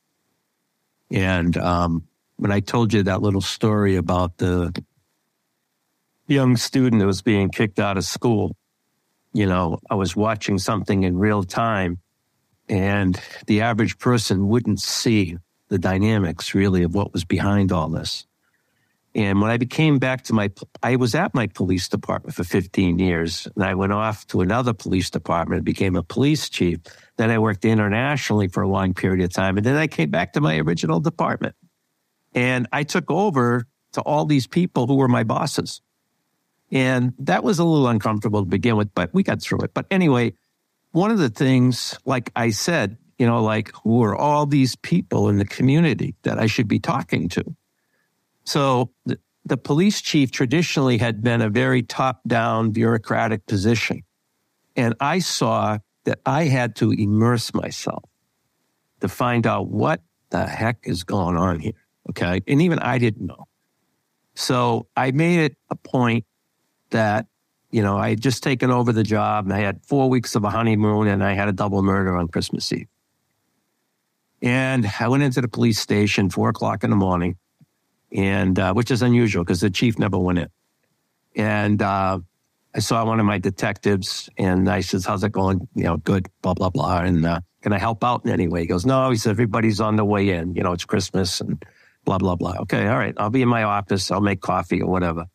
And 1.10 1.56
um, 1.56 2.06
when 2.36 2.52
I 2.52 2.60
told 2.60 2.92
you 2.92 3.02
that 3.02 3.22
little 3.22 3.40
story 3.40 3.96
about 3.96 4.36
the 4.36 4.72
young 6.28 6.56
student 6.56 7.00
that 7.00 7.06
was 7.06 7.22
being 7.22 7.48
kicked 7.48 7.80
out 7.80 7.96
of 7.96 8.04
school, 8.04 8.54
you 9.32 9.46
know, 9.46 9.80
I 9.90 9.96
was 9.96 10.14
watching 10.14 10.58
something 10.58 11.02
in 11.02 11.18
real 11.18 11.42
time 11.42 11.98
and 12.68 13.20
the 13.48 13.62
average 13.62 13.98
person 13.98 14.46
wouldn't 14.46 14.80
see 14.80 15.38
the 15.70 15.78
dynamics 15.78 16.54
really 16.54 16.84
of 16.84 16.94
what 16.94 17.12
was 17.12 17.24
behind 17.24 17.72
all 17.72 17.88
this. 17.88 18.28
And 19.14 19.40
when 19.40 19.50
I 19.50 19.56
became 19.56 19.98
back 19.98 20.22
to 20.24 20.32
my, 20.32 20.50
I 20.82 20.96
was 20.96 21.14
at 21.16 21.34
my 21.34 21.48
police 21.48 21.88
department 21.88 22.34
for 22.34 22.44
15 22.44 22.98
years 23.00 23.48
and 23.56 23.64
I 23.64 23.74
went 23.74 23.92
off 23.92 24.26
to 24.28 24.40
another 24.40 24.72
police 24.72 25.10
department 25.10 25.64
became 25.64 25.96
a 25.96 26.02
police 26.02 26.48
chief. 26.48 26.78
Then 27.16 27.30
I 27.30 27.38
worked 27.38 27.64
internationally 27.64 28.46
for 28.46 28.62
a 28.62 28.68
long 28.68 28.94
period 28.94 29.24
of 29.24 29.32
time. 29.32 29.56
And 29.56 29.66
then 29.66 29.76
I 29.76 29.88
came 29.88 30.10
back 30.10 30.34
to 30.34 30.40
my 30.40 30.58
original 30.58 31.00
department 31.00 31.56
and 32.34 32.68
I 32.72 32.84
took 32.84 33.10
over 33.10 33.66
to 33.92 34.00
all 34.02 34.24
these 34.26 34.46
people 34.46 34.86
who 34.86 34.94
were 34.94 35.08
my 35.08 35.24
bosses. 35.24 35.80
And 36.70 37.12
that 37.18 37.42
was 37.42 37.58
a 37.58 37.64
little 37.64 37.88
uncomfortable 37.88 38.42
to 38.42 38.48
begin 38.48 38.76
with, 38.76 38.94
but 38.94 39.12
we 39.12 39.24
got 39.24 39.42
through 39.42 39.62
it. 39.62 39.74
But 39.74 39.86
anyway, 39.90 40.34
one 40.92 41.10
of 41.10 41.18
the 41.18 41.30
things, 41.30 41.98
like 42.04 42.30
I 42.36 42.50
said, 42.50 42.96
you 43.18 43.26
know, 43.26 43.42
like 43.42 43.72
who 43.82 44.04
are 44.04 44.14
all 44.14 44.46
these 44.46 44.76
people 44.76 45.28
in 45.28 45.38
the 45.38 45.44
community 45.44 46.14
that 46.22 46.38
I 46.38 46.46
should 46.46 46.68
be 46.68 46.78
talking 46.78 47.28
to? 47.30 47.44
So 48.50 48.90
the, 49.06 49.16
the 49.44 49.56
police 49.56 50.00
chief 50.00 50.32
traditionally 50.32 50.98
had 50.98 51.22
been 51.22 51.40
a 51.40 51.48
very 51.48 51.84
top 51.84 52.20
down 52.26 52.72
bureaucratic 52.72 53.46
position. 53.46 54.02
And 54.74 54.96
I 54.98 55.20
saw 55.20 55.78
that 56.02 56.18
I 56.26 56.46
had 56.46 56.74
to 56.76 56.90
immerse 56.90 57.54
myself 57.54 58.02
to 59.02 59.08
find 59.08 59.46
out 59.46 59.68
what 59.68 60.02
the 60.30 60.48
heck 60.48 60.78
is 60.82 61.04
going 61.04 61.36
on 61.36 61.60
here. 61.60 61.78
Okay. 62.08 62.40
And 62.48 62.60
even 62.60 62.80
I 62.80 62.98
didn't 62.98 63.24
know. 63.24 63.46
So 64.34 64.88
I 64.96 65.12
made 65.12 65.38
it 65.38 65.56
a 65.70 65.76
point 65.76 66.24
that, 66.90 67.26
you 67.70 67.82
know, 67.82 67.98
I 67.98 68.08
had 68.10 68.20
just 68.20 68.42
taken 68.42 68.72
over 68.72 68.92
the 68.92 69.04
job 69.04 69.44
and 69.44 69.54
I 69.54 69.60
had 69.60 69.86
four 69.86 70.10
weeks 70.10 70.34
of 70.34 70.42
a 70.42 70.50
honeymoon 70.50 71.06
and 71.06 71.22
I 71.22 71.34
had 71.34 71.48
a 71.48 71.52
double 71.52 71.84
murder 71.84 72.16
on 72.16 72.26
Christmas 72.26 72.72
Eve. 72.72 72.88
And 74.42 74.90
I 74.98 75.06
went 75.06 75.22
into 75.22 75.40
the 75.40 75.46
police 75.46 75.78
station 75.78 76.30
four 76.30 76.48
o'clock 76.48 76.82
in 76.82 76.90
the 76.90 76.96
morning, 76.96 77.36
and 78.12 78.58
uh, 78.58 78.72
which 78.72 78.90
is 78.90 79.02
unusual 79.02 79.44
because 79.44 79.60
the 79.60 79.70
chief 79.70 79.98
never 79.98 80.18
went 80.18 80.38
in. 80.38 80.48
And 81.36 81.80
uh, 81.80 82.18
I 82.74 82.78
saw 82.80 83.04
one 83.04 83.20
of 83.20 83.26
my 83.26 83.38
detectives, 83.38 84.28
and 84.36 84.68
I 84.68 84.80
says, 84.80 85.04
"How's 85.04 85.24
it 85.24 85.32
going? 85.32 85.68
You 85.74 85.84
know, 85.84 85.96
good, 85.98 86.28
blah 86.42 86.54
blah 86.54 86.70
blah." 86.70 87.00
And 87.00 87.24
uh, 87.24 87.40
can 87.62 87.72
I 87.72 87.78
help 87.78 88.02
out 88.04 88.24
in 88.24 88.30
any 88.30 88.48
way? 88.48 88.60
He 88.62 88.66
goes, 88.66 88.84
"No." 88.84 89.10
He 89.10 89.16
says, 89.16 89.30
"Everybody's 89.30 89.80
on 89.80 89.96
the 89.96 90.04
way 90.04 90.30
in. 90.30 90.54
You 90.54 90.62
know, 90.62 90.72
it's 90.72 90.84
Christmas 90.84 91.40
and 91.40 91.64
blah 92.04 92.18
blah 92.18 92.36
blah." 92.36 92.56
Okay, 92.60 92.86
all 92.88 92.98
right. 92.98 93.14
I'll 93.16 93.30
be 93.30 93.42
in 93.42 93.48
my 93.48 93.62
office. 93.62 94.10
I'll 94.10 94.20
make 94.20 94.40
coffee 94.40 94.82
or 94.82 94.90
whatever. 94.90 95.26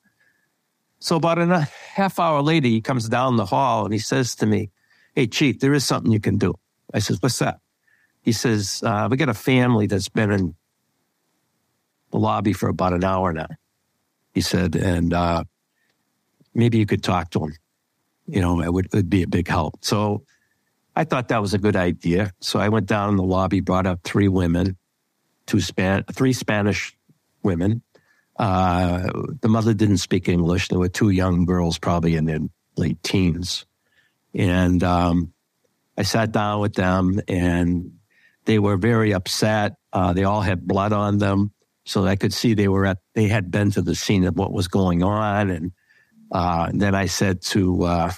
So 1.00 1.18
about 1.18 1.38
a 1.38 1.68
half 1.94 2.20
hour 2.20 2.42
later, 2.42 2.68
he 2.68 2.82
comes 2.82 3.08
down 3.10 3.36
the 3.36 3.46
hall 3.46 3.86
and 3.86 3.94
he 3.94 4.00
says 4.00 4.34
to 4.38 4.46
me, 4.46 4.72
Hey, 5.14 5.28
Chief, 5.28 5.60
there 5.60 5.74
is 5.74 5.86
something 5.86 6.12
you 6.12 6.20
can 6.20 6.38
do. 6.38 6.56
I 6.94 7.00
says, 7.00 7.22
What's 7.22 7.38
that? 7.40 7.60
He 8.22 8.32
says, 8.32 8.82
uh, 8.84 9.08
We 9.10 9.18
got 9.18 9.30
a 9.30 9.36
family 9.36 9.88
that's 9.88 10.10
been 10.10 10.32
in 10.32 10.56
the 12.16 12.22
lobby 12.22 12.54
for 12.54 12.70
about 12.70 12.94
an 12.94 13.04
hour 13.04 13.34
now. 13.34 13.48
He 14.34 14.42
said, 14.42 14.76
And 14.76 15.14
uh, 15.14 15.44
maybe 16.54 16.78
you 16.78 16.86
could 16.86 17.04
talk 17.04 17.30
to 17.32 17.40
them. 17.40 17.54
You 18.28 18.42
know, 18.42 18.62
it 18.62 18.72
would 18.72 18.88
it'd 18.88 19.10
be 19.10 19.24
a 19.24 19.28
big 19.28 19.48
help. 19.48 19.76
So 19.82 20.24
I 20.96 21.04
thought 21.04 21.28
that 21.28 21.42
was 21.42 21.54
a 21.54 21.60
good 21.60 21.76
idea. 21.76 22.32
So 22.40 22.60
I 22.60 22.70
went 22.70 22.88
down 22.88 23.10
in 23.10 23.18
the 23.18 23.24
lobby, 23.24 23.60
brought 23.60 23.86
up 23.86 24.00
three 24.04 24.28
women, 24.28 24.78
two 25.46 25.62
Span, 25.62 26.04
three 26.12 26.34
Spanish 26.34 26.98
women, 27.44 27.84
uh, 28.38 29.08
the 29.42 29.48
mother 29.48 29.74
didn't 29.74 29.98
speak 29.98 30.28
English. 30.28 30.68
There 30.68 30.80
were 30.80 30.90
two 30.90 31.10
young 31.10 31.46
girls, 31.46 31.78
probably 31.78 32.16
in 32.16 32.26
their 32.26 32.40
late 32.76 33.02
teens. 33.04 33.66
And 34.34 34.84
um, 34.84 35.34
I 35.98 36.04
sat 36.04 36.32
down 36.32 36.60
with 36.60 36.74
them 36.74 37.22
and 37.28 37.94
they 38.44 38.60
were 38.60 38.78
very 38.78 39.14
upset. 39.14 39.76
Uh, 39.94 40.12
they 40.14 40.26
all 40.26 40.42
had 40.42 40.68
blood 40.68 40.92
on 40.92 41.18
them. 41.18 41.52
So 41.86 42.06
I 42.06 42.16
could 42.16 42.34
see 42.34 42.54
they 42.54 42.68
were 42.68 42.86
at, 42.86 42.98
they 43.14 43.28
had 43.28 43.52
been 43.52 43.72
to 43.72 43.82
the 43.82 43.96
scene 43.96 44.26
of 44.26 44.36
what 44.36 44.52
was 44.52 44.68
going 44.68 45.04
on. 45.04 45.50
And, 45.50 45.72
uh, 46.32 46.70
then 46.74 46.96
I 46.96 47.06
said 47.06 47.42
to 47.44 47.84
uh, 47.84 48.12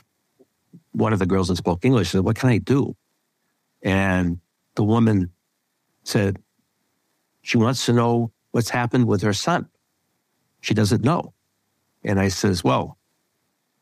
one 0.92 1.14
of 1.14 1.20
the 1.20 1.26
girls 1.26 1.50
that 1.50 1.58
spoke 1.58 1.84
English, 1.84 2.10
said, 2.10 2.22
What 2.22 2.38
can 2.38 2.50
I 2.50 2.58
do? 2.58 2.96
And 3.82 4.40
the 4.76 4.84
woman 4.84 5.32
said, 6.04 6.38
She 7.42 7.58
wants 7.58 7.86
to 7.86 7.94
know 7.94 8.32
what's 8.52 8.70
happened 8.70 9.06
with 9.08 9.22
her 9.22 9.34
son. 9.34 9.68
She 10.62 10.74
doesn't 10.74 11.04
know. 11.04 11.34
And 12.04 12.20
I 12.20 12.30
says, 12.30 12.64
well, 12.64 12.98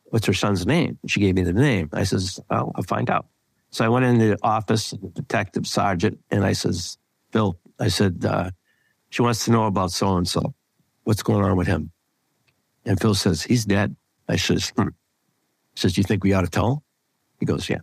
what's 0.04 0.26
her 0.26 0.34
son's 0.34 0.66
name? 0.66 0.98
She 1.06 1.20
gave 1.20 1.34
me 1.34 1.42
the 1.42 1.52
name. 1.52 1.88
I 1.92 2.04
says, 2.04 2.40
I'll 2.50 2.72
find 2.86 3.08
out. 3.08 3.26
So 3.70 3.84
I 3.84 3.88
went 3.88 4.04
in 4.04 4.18
the 4.18 4.38
office, 4.42 4.90
the 4.90 5.08
detective 5.08 5.66
sergeant, 5.66 6.18
and 6.30 6.44
I 6.44 6.52
says, 6.52 6.98
Bill, 7.32 7.58
I 7.78 7.88
said, 7.88 8.24
uh, 8.24 8.50
she 9.10 9.22
wants 9.22 9.44
to 9.44 9.50
know 9.50 9.66
about 9.66 9.92
so 9.92 10.16
and 10.16 10.28
so. 10.28 10.54
What's 11.04 11.22
going 11.22 11.44
on 11.44 11.56
with 11.56 11.66
him? 11.66 11.92
And 12.84 13.00
Phil 13.00 13.14
says, 13.14 13.42
he's 13.42 13.64
dead. 13.64 13.96
I 14.28 14.36
says, 14.36 14.72
hmm. 14.76 14.88
Says, 15.74 15.96
you 15.96 16.04
think 16.04 16.24
we 16.24 16.32
ought 16.32 16.42
to 16.42 16.50
tell? 16.50 16.82
He 17.38 17.46
goes, 17.46 17.68
yeah. 17.68 17.78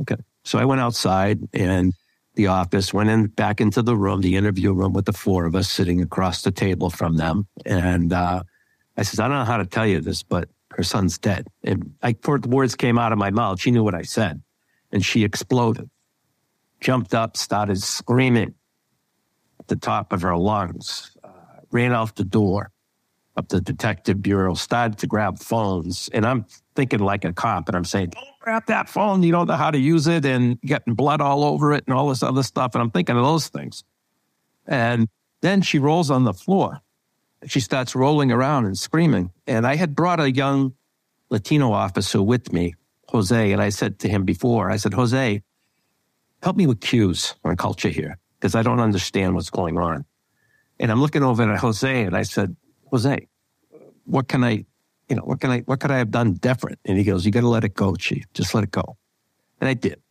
Okay. 0.00 0.16
So 0.44 0.58
I 0.58 0.64
went 0.64 0.80
outside 0.80 1.40
and 1.52 1.92
the 2.34 2.48
office, 2.48 2.92
went 2.92 3.10
in 3.10 3.26
back 3.26 3.60
into 3.60 3.82
the 3.82 3.96
room, 3.96 4.20
the 4.20 4.36
interview 4.36 4.72
room 4.72 4.92
with 4.92 5.04
the 5.04 5.12
four 5.12 5.44
of 5.46 5.54
us 5.54 5.68
sitting 5.68 6.02
across 6.02 6.42
the 6.42 6.50
table 6.50 6.90
from 6.90 7.16
them. 7.16 7.46
And 7.64 8.12
uh, 8.12 8.42
I 8.96 9.02
says, 9.02 9.20
I 9.20 9.28
don't 9.28 9.38
know 9.38 9.44
how 9.44 9.58
to 9.58 9.66
tell 9.66 9.86
you 9.86 10.00
this, 10.00 10.22
but 10.22 10.48
her 10.72 10.82
son's 10.82 11.18
dead. 11.18 11.46
And 11.62 11.94
I, 12.02 12.12
before 12.12 12.38
the 12.38 12.48
words 12.48 12.74
came 12.74 12.98
out 12.98 13.12
of 13.12 13.18
my 13.18 13.30
mouth, 13.30 13.60
she 13.60 13.70
knew 13.70 13.84
what 13.84 13.94
I 13.94 14.02
said. 14.02 14.42
And 14.90 15.04
she 15.04 15.22
exploded, 15.22 15.88
jumped 16.80 17.14
up, 17.14 17.36
started 17.36 17.80
screaming 17.80 18.54
the 19.66 19.76
top 19.76 20.12
of 20.12 20.22
her 20.22 20.36
lungs, 20.36 21.16
uh, 21.24 21.28
ran 21.70 21.92
out 21.92 22.16
the 22.16 22.24
door 22.24 22.70
up 23.36 23.48
the 23.48 23.60
detective 23.60 24.22
bureau, 24.22 24.54
started 24.54 24.98
to 24.98 25.06
grab 25.06 25.38
phones. 25.38 26.08
And 26.12 26.24
I'm 26.24 26.46
thinking 26.74 27.00
like 27.00 27.24
a 27.24 27.32
cop, 27.32 27.68
and 27.68 27.76
I'm 27.76 27.84
saying, 27.84 28.10
don't 28.10 28.38
grab 28.40 28.66
that 28.66 28.88
phone. 28.88 29.22
You 29.22 29.32
don't 29.32 29.48
know 29.48 29.56
how 29.56 29.70
to 29.70 29.78
use 29.78 30.06
it 30.06 30.24
and 30.24 30.60
getting 30.60 30.94
blood 30.94 31.20
all 31.20 31.44
over 31.44 31.72
it 31.72 31.84
and 31.86 31.96
all 31.96 32.08
this 32.08 32.22
other 32.22 32.42
stuff. 32.42 32.74
And 32.74 32.82
I'm 32.82 32.90
thinking 32.90 33.16
of 33.16 33.24
those 33.24 33.48
things. 33.48 33.84
And 34.66 35.08
then 35.40 35.62
she 35.62 35.78
rolls 35.78 36.10
on 36.10 36.24
the 36.24 36.32
floor. 36.32 36.80
She 37.46 37.60
starts 37.60 37.94
rolling 37.94 38.32
around 38.32 38.66
and 38.66 38.78
screaming. 38.78 39.30
And 39.46 39.66
I 39.66 39.76
had 39.76 39.94
brought 39.94 40.20
a 40.20 40.30
young 40.30 40.74
Latino 41.28 41.72
officer 41.72 42.22
with 42.22 42.52
me, 42.52 42.74
Jose. 43.08 43.52
And 43.52 43.60
I 43.60 43.68
said 43.68 43.98
to 44.00 44.08
him 44.08 44.24
before, 44.24 44.70
I 44.70 44.76
said, 44.76 44.94
Jose, 44.94 45.42
help 46.42 46.56
me 46.56 46.66
with 46.66 46.80
cues 46.80 47.34
on 47.44 47.56
culture 47.56 47.88
here 47.88 48.18
because 48.44 48.54
I 48.54 48.62
don't 48.62 48.78
understand 48.78 49.34
what's 49.34 49.48
going 49.48 49.78
on. 49.78 50.04
And 50.78 50.92
I'm 50.92 51.00
looking 51.00 51.22
over 51.22 51.50
at 51.50 51.60
Jose 51.60 52.02
and 52.02 52.14
I 52.14 52.24
said, 52.24 52.54
Jose, 52.90 53.26
what 54.04 54.28
can 54.28 54.44
I 54.44 54.66
you 55.08 55.16
know, 55.16 55.22
what 55.22 55.40
can 55.40 55.50
I, 55.50 55.60
what 55.60 55.80
could 55.80 55.90
I 55.90 55.96
have 55.96 56.10
done 56.10 56.34
different? 56.34 56.78
And 56.84 56.98
he 56.98 57.04
goes, 57.04 57.24
you 57.24 57.32
got 57.32 57.40
to 57.40 57.48
let 57.48 57.64
it 57.64 57.72
go, 57.72 57.94
chief. 57.94 58.26
Just 58.34 58.54
let 58.54 58.64
it 58.64 58.70
go. 58.70 58.98
And 59.62 59.68
I 59.68 59.72
did. 59.72 60.02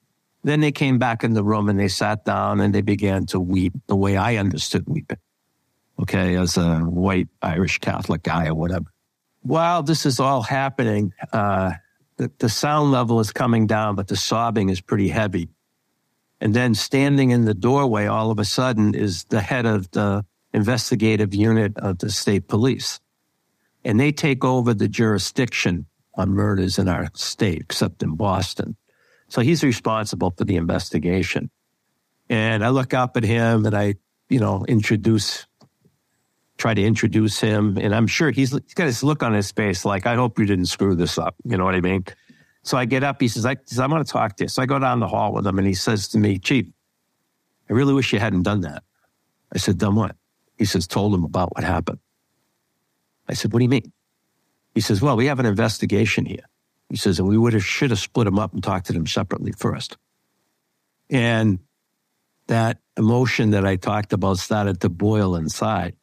Then 0.44 0.62
they 0.62 0.72
came 0.72 0.98
back 0.98 1.24
in 1.24 1.34
the 1.34 1.44
room 1.44 1.70
and 1.70 1.80
they 1.80 1.88
sat 1.88 2.26
down 2.26 2.60
and 2.60 2.74
they 2.74 2.82
began 2.82 3.28
to 3.28 3.40
weep 3.40 3.74
the 3.86 3.96
way 3.96 4.18
I 4.18 4.38
understood 4.38 4.86
weeping. 4.88 5.20
Okay, 6.00 6.36
as 6.36 6.58
a 6.58 6.80
white 6.80 7.28
Irish 7.44 7.78
Catholic 7.78 8.24
guy 8.24 8.48
or 8.48 8.56
whatever. 8.56 8.86
While 9.42 9.84
this 9.84 10.08
is 10.08 10.20
all 10.20 10.42
happening, 10.42 11.14
uh, 11.32 11.74
the, 12.18 12.32
the 12.40 12.50
sound 12.50 12.92
level 12.92 13.20
is 13.20 13.32
coming 13.32 13.68
down, 13.68 13.96
but 13.96 14.08
the 14.08 14.16
sobbing 14.16 14.70
is 14.70 14.82
pretty 14.82 15.10
heavy. 15.10 15.50
And 16.44 16.54
then 16.54 16.76
standing 16.76 17.32
in 17.32 17.46
the 17.46 17.54
doorway 17.54 18.06
all 18.06 18.30
of 18.30 18.38
a 18.38 18.44
sudden 18.44 18.94
is 18.96 19.24
the 19.30 19.40
head 19.40 19.66
of 19.66 19.90
the 19.92 20.26
investigative 20.54 21.34
unit 21.34 21.78
of 21.78 22.00
the 22.00 22.10
state 22.10 22.50
police. 22.50 23.00
And 23.86 23.98
they 23.98 24.12
take 24.12 24.44
over 24.44 24.74
the 24.74 24.90
jurisdiction 24.90 25.86
on 26.16 26.32
murders 26.32 26.78
in 26.78 26.90
our 26.90 27.08
state, 27.14 27.62
except 27.62 28.04
in 28.04 28.18
Boston. 28.18 28.76
So 29.30 29.40
he's 29.40 29.64
responsible 29.64 30.34
for 30.38 30.44
the 30.44 30.58
investigation. 30.58 31.50
And 32.30 32.66
I 32.66 32.70
look 32.70 32.94
up 32.94 33.16
at 33.16 33.24
him 33.24 33.66
and 33.66 33.74
I, 33.74 33.96
you 34.28 34.42
know, 34.42 34.66
introduce, 34.68 35.48
try 36.58 36.74
to 36.74 36.84
introduce 36.84 37.40
him. 37.40 37.78
And 37.78 37.96
I'm 37.96 38.08
sure 38.08 38.32
he's, 38.32 38.52
he's 38.52 38.74
got 38.74 38.88
this 38.88 39.02
look 39.02 39.24
on 39.24 39.32
his 39.32 39.50
face 39.54 39.86
like, 39.86 40.06
I 40.06 40.16
hope 40.16 40.38
you 40.38 40.46
didn't 40.46 40.66
screw 40.66 40.94
this 40.94 41.18
up. 41.18 41.36
You 41.46 41.56
know 41.56 41.64
what 41.64 41.76
I 41.76 41.80
mean? 41.80 42.04
So 42.64 42.78
I 42.78 42.86
get 42.86 43.04
up. 43.04 43.22
He 43.22 43.28
says, 43.28 43.46
I, 43.46 43.58
I'm 43.80 43.90
going 43.90 44.04
to 44.04 44.12
talk 44.12 44.38
to 44.38 44.46
you. 44.46 44.48
So 44.48 44.62
I 44.62 44.66
go 44.66 44.80
down 44.80 45.00
the 45.00 45.08
hall 45.08 45.34
with 45.34 45.46
him 45.46 45.58
and 45.58 45.68
he 45.68 45.74
says 45.74 46.08
to 46.10 46.18
me, 46.18 46.40
Chief, 46.40 46.66
I 47.70 47.74
really 47.74 47.94
wish 47.94 48.14
you 48.14 48.20
hadn't 48.20 48.44
done 48.44 48.62
that. 48.62 48.84
I 49.54 49.58
said, 49.58 49.78
Done 49.78 49.96
what? 49.96 50.16
He 50.58 50.66
says, 50.66 50.88
Told 50.88 51.14
him 51.14 51.24
about 51.24 51.56
what 51.56 51.64
happened. 51.64 52.00
I 53.28 53.34
said, 53.34 53.52
What 53.54 53.60
do 53.60 53.64
you 53.64 53.70
mean? 53.70 53.92
He 54.74 54.82
says, 54.82 55.02
Well, 55.02 55.18
we 55.18 55.28
have 55.28 55.40
an 55.40 55.46
investigation 55.46 56.26
here. 56.26 56.48
He 56.94 56.98
says, 56.98 57.18
and 57.18 57.28
we 57.28 57.40
would 57.40 57.54
have 57.54 57.66
should 57.66 57.90
have 57.90 57.98
split 57.98 58.26
them 58.26 58.38
up 58.38 58.54
and 58.54 58.64
talked 58.64 58.86
to 58.86 58.94
them 58.94 59.08
separately 59.08 59.52
first. 59.52 59.98
And 61.10 61.58
that 62.46 62.78
emotion 62.96 63.50
that 63.50 63.66
I 63.66 63.78
talked 63.78 64.14
about 64.14 64.38
started 64.38 64.82
to 64.82 64.90
boil 64.90 65.36
inside. 65.36 65.96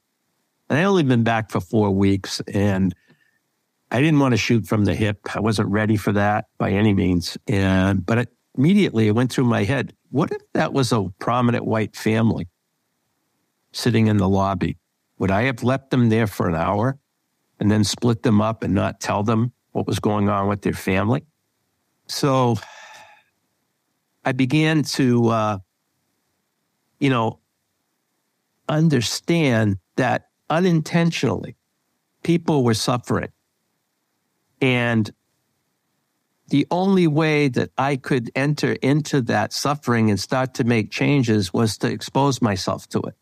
And 0.68 0.78
I 0.78 0.82
only 0.82 1.04
been 1.04 1.22
back 1.22 1.52
for 1.52 1.60
four 1.60 1.92
weeks 1.92 2.40
and 2.52 2.92
I 3.90 4.00
didn't 4.00 4.20
want 4.20 4.32
to 4.32 4.38
shoot 4.38 4.66
from 4.66 4.84
the 4.84 4.94
hip. 4.94 5.34
I 5.34 5.40
wasn't 5.40 5.68
ready 5.68 5.96
for 5.96 6.12
that 6.12 6.46
by 6.58 6.70
any 6.70 6.94
means. 6.94 7.36
And, 7.46 8.04
but 8.04 8.18
it, 8.18 8.28
immediately 8.56 9.08
it 9.08 9.12
went 9.12 9.32
through 9.32 9.44
my 9.44 9.64
head. 9.64 9.94
What 10.10 10.30
if 10.30 10.42
that 10.54 10.72
was 10.72 10.92
a 10.92 11.08
prominent 11.18 11.64
white 11.64 11.96
family 11.96 12.48
sitting 13.72 14.06
in 14.06 14.16
the 14.16 14.28
lobby? 14.28 14.78
Would 15.18 15.30
I 15.30 15.42
have 15.42 15.62
left 15.62 15.90
them 15.90 16.08
there 16.08 16.26
for 16.26 16.48
an 16.48 16.54
hour 16.54 16.98
and 17.60 17.70
then 17.70 17.84
split 17.84 18.22
them 18.22 18.40
up 18.40 18.64
and 18.64 18.74
not 18.74 19.00
tell 19.00 19.22
them 19.22 19.52
what 19.72 19.86
was 19.86 20.00
going 20.00 20.28
on 20.28 20.48
with 20.48 20.62
their 20.62 20.72
family. 20.72 21.24
So 22.06 22.56
I 24.24 24.32
began 24.32 24.82
to, 24.82 25.28
uh, 25.28 25.58
you 26.98 27.10
know, 27.10 27.38
understand 28.68 29.76
that 29.96 30.28
unintentionally 30.48 31.56
people 32.22 32.64
were 32.64 32.74
suffering. 32.74 33.28
And 34.60 35.10
the 36.48 36.66
only 36.70 37.06
way 37.06 37.48
that 37.48 37.70
I 37.78 37.96
could 37.96 38.30
enter 38.34 38.72
into 38.72 39.22
that 39.22 39.52
suffering 39.52 40.10
and 40.10 40.18
start 40.18 40.54
to 40.54 40.64
make 40.64 40.90
changes 40.90 41.52
was 41.52 41.78
to 41.78 41.90
expose 41.90 42.42
myself 42.42 42.88
to 42.88 43.00
it. 43.02 43.14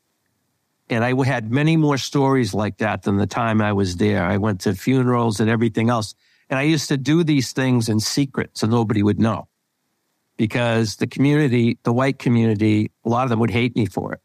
And 0.90 1.05
I 1.05 1.14
had 1.24 1.51
many 1.53 1.77
more 1.77 1.98
stories 1.98 2.55
like 2.55 2.79
that 2.79 3.03
than 3.03 3.18
the 3.18 3.27
time 3.27 3.61
I 3.61 3.74
was 3.74 3.96
there. 3.96 4.24
I 4.24 4.38
went 4.38 4.62
to 4.62 4.74
funerals 4.74 5.40
and 5.40 5.51
everything 5.51 5.90
else. 5.90 6.14
And 6.48 6.59
I 6.59 6.62
used 6.62 6.88
to 6.88 6.96
do 6.96 7.22
these 7.22 7.53
things 7.53 7.90
in 7.90 8.01
secret 8.01 8.57
so 8.57 8.66
nobody 8.66 9.03
would 9.03 9.20
know 9.20 9.48
because 10.38 10.96
the 10.96 11.07
community, 11.07 11.79
the 11.83 11.92
white 11.92 12.18
community, 12.18 12.90
a 13.05 13.09
lot 13.11 13.24
of 13.24 13.29
them 13.29 13.40
would 13.40 13.51
hate 13.51 13.77
me 13.77 13.85
for 13.85 14.14
it 14.14 14.20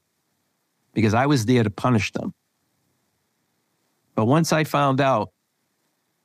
because 0.94 1.14
I 1.14 1.26
was 1.26 1.46
there 1.46 1.64
to 1.64 1.70
punish 1.70 2.14
them. 2.14 2.34
But 4.16 4.26
once 4.26 4.54
I 4.54 4.64
found 4.64 5.02
out 5.02 5.32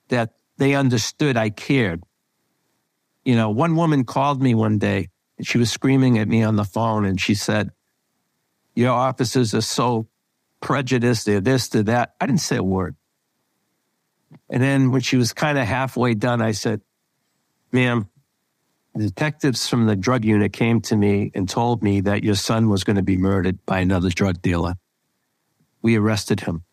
that 0.09 0.35
they 0.59 0.75
understood 0.75 1.37
I 1.37 1.51
cared, 1.51 2.03
you 3.25 3.35
know, 3.37 3.51
one 3.51 3.77
woman 3.77 4.05
called 4.05 4.43
me 4.43 4.55
one 4.55 4.79
day 4.79 5.09
and 5.37 5.47
she 5.47 5.59
was 5.59 5.71
screaming 5.71 6.19
at 6.19 6.29
me 6.29 6.43
on 6.43 6.57
the 6.57 6.65
phone 6.65 7.05
and 7.05 7.21
she 7.21 7.35
said, 7.35 7.71
Your 8.75 8.93
officers 8.93 9.55
are 9.55 9.61
so 9.61 10.09
prejudiced, 10.61 11.27
they're 11.27 11.41
this, 11.41 11.69
they're 11.69 11.83
that. 11.85 12.15
I 12.21 12.27
didn't 12.27 12.41
say 12.41 12.57
a 12.57 12.63
word. 12.63 12.97
And 14.51 14.63
then 14.63 14.91
when 14.91 15.01
she 15.01 15.17
was 15.17 15.33
kind 15.33 15.59
of 15.59 15.67
halfway 15.67 16.15
done, 16.15 16.43
I 16.43 16.53
said, 16.53 16.81
ma'am, 17.73 18.09
the 18.95 19.05
detectives 19.05 19.69
from 19.69 19.87
the 19.87 19.97
drug 19.97 20.25
unit 20.25 20.53
came 20.53 20.81
to 20.83 20.97
me 20.97 21.31
and 21.35 21.49
told 21.49 21.83
me 21.83 22.01
that 22.01 22.25
your 22.25 22.35
son 22.35 22.69
was 22.69 22.85
going 22.85 22.97
to 22.97 23.03
be 23.03 23.17
murdered 23.17 23.65
by 23.65 23.81
another 23.81 24.11
drug 24.11 24.43
dealer. 24.43 24.75
We 25.83 25.97
arrested 25.97 26.41
him. 26.41 26.65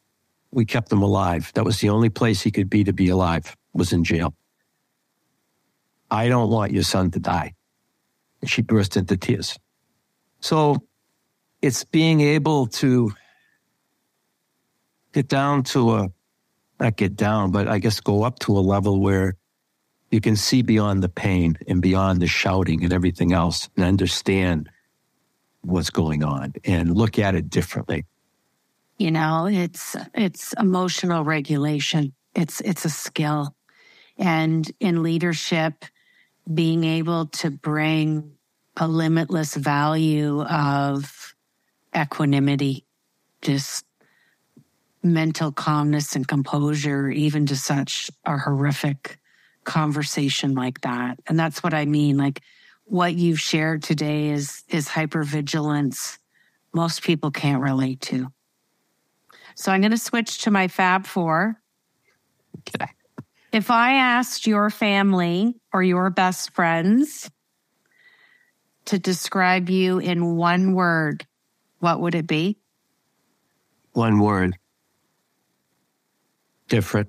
We 0.51 0.65
kept 0.65 0.91
him 0.91 1.01
alive. 1.01 1.51
That 1.53 1.65
was 1.65 1.79
the 1.79 1.89
only 1.89 2.09
place 2.09 2.41
he 2.41 2.51
could 2.51 2.69
be 2.69 2.83
to 2.85 2.93
be 2.93 3.09
alive, 3.09 3.55
was 3.75 3.93
in 3.93 4.03
jail. 4.03 4.33
I 6.09 6.27
don't 6.27 6.49
want 6.49 6.71
your 6.71 6.83
son 6.83 7.11
to 7.11 7.19
die. 7.19 7.53
And 8.41 8.49
she 8.49 8.61
burst 8.61 8.95
into 8.97 9.17
tears. 9.17 9.57
So 10.39 10.77
it's 11.61 11.83
being 11.83 12.21
able 12.21 12.67
to 12.67 13.11
get 15.13 15.27
down 15.27 15.63
to 15.63 15.95
a 15.95 16.09
not 16.79 16.97
get 16.97 17.15
down, 17.15 17.51
but 17.51 17.67
I 17.67 17.79
guess 17.79 18.01
go 18.01 18.23
up 18.23 18.39
to 18.39 18.57
a 18.57 18.59
level 18.59 18.99
where 18.99 19.35
you 20.11 20.19
can 20.19 20.35
see 20.35 20.61
beyond 20.61 21.01
the 21.01 21.09
pain 21.09 21.57
and 21.67 21.81
beyond 21.81 22.21
the 22.21 22.27
shouting 22.27 22.83
and 22.83 22.91
everything 22.91 23.31
else 23.31 23.69
and 23.75 23.85
understand 23.85 24.69
what's 25.61 25.89
going 25.89 26.23
on 26.23 26.53
and 26.63 26.95
look 26.95 27.17
at 27.17 27.33
it 27.33 27.49
differently. 27.49 28.05
You 28.97 29.11
know, 29.11 29.47
it's 29.47 29.95
it's 30.13 30.53
emotional 30.53 31.23
regulation. 31.23 32.13
It's 32.33 32.61
it's 32.61 32.85
a 32.85 32.89
skill. 32.89 33.55
And 34.17 34.69
in 34.79 35.03
leadership, 35.03 35.85
being 36.51 36.83
able 36.83 37.27
to 37.27 37.49
bring 37.49 38.33
a 38.77 38.87
limitless 38.87 39.55
value 39.55 40.41
of 40.43 41.35
equanimity, 41.95 42.85
just 43.41 43.85
mental 45.01 45.51
calmness 45.51 46.15
and 46.15 46.27
composure, 46.27 47.09
even 47.09 47.45
to 47.45 47.55
such 47.55 48.09
a 48.25 48.37
horrific 48.37 49.19
conversation 49.63 50.55
like 50.55 50.81
that. 50.81 51.19
And 51.27 51.39
that's 51.39 51.63
what 51.63 51.73
I 51.73 51.85
mean. 51.85 52.17
Like 52.17 52.41
what 52.85 53.15
you've 53.15 53.39
shared 53.39 53.83
today 53.83 54.29
is, 54.29 54.63
is 54.69 54.87
hypervigilance. 54.87 56.17
Most 56.73 57.03
people 57.03 57.31
can't 57.31 57.61
relate 57.61 58.01
to. 58.01 58.27
So 59.55 59.71
I'm 59.71 59.81
going 59.81 59.91
to 59.91 59.97
switch 59.97 60.39
to 60.39 60.51
my 60.51 60.67
Fab 60.67 61.05
Four. 61.05 61.61
Okay. 62.59 62.91
If 63.55 63.71
I 63.71 63.93
asked 63.93 64.47
your 64.47 64.69
family 64.69 65.55
or 65.71 65.81
your 65.81 66.09
best 66.09 66.51
friends 66.53 67.31
to 68.83 68.99
describe 68.99 69.69
you 69.69 69.97
in 69.97 70.35
one 70.35 70.73
word, 70.73 71.25
what 71.79 72.01
would 72.01 72.15
it 72.15 72.27
be? 72.27 72.57
One 73.93 74.19
word 74.19 74.57
different. 76.67 77.07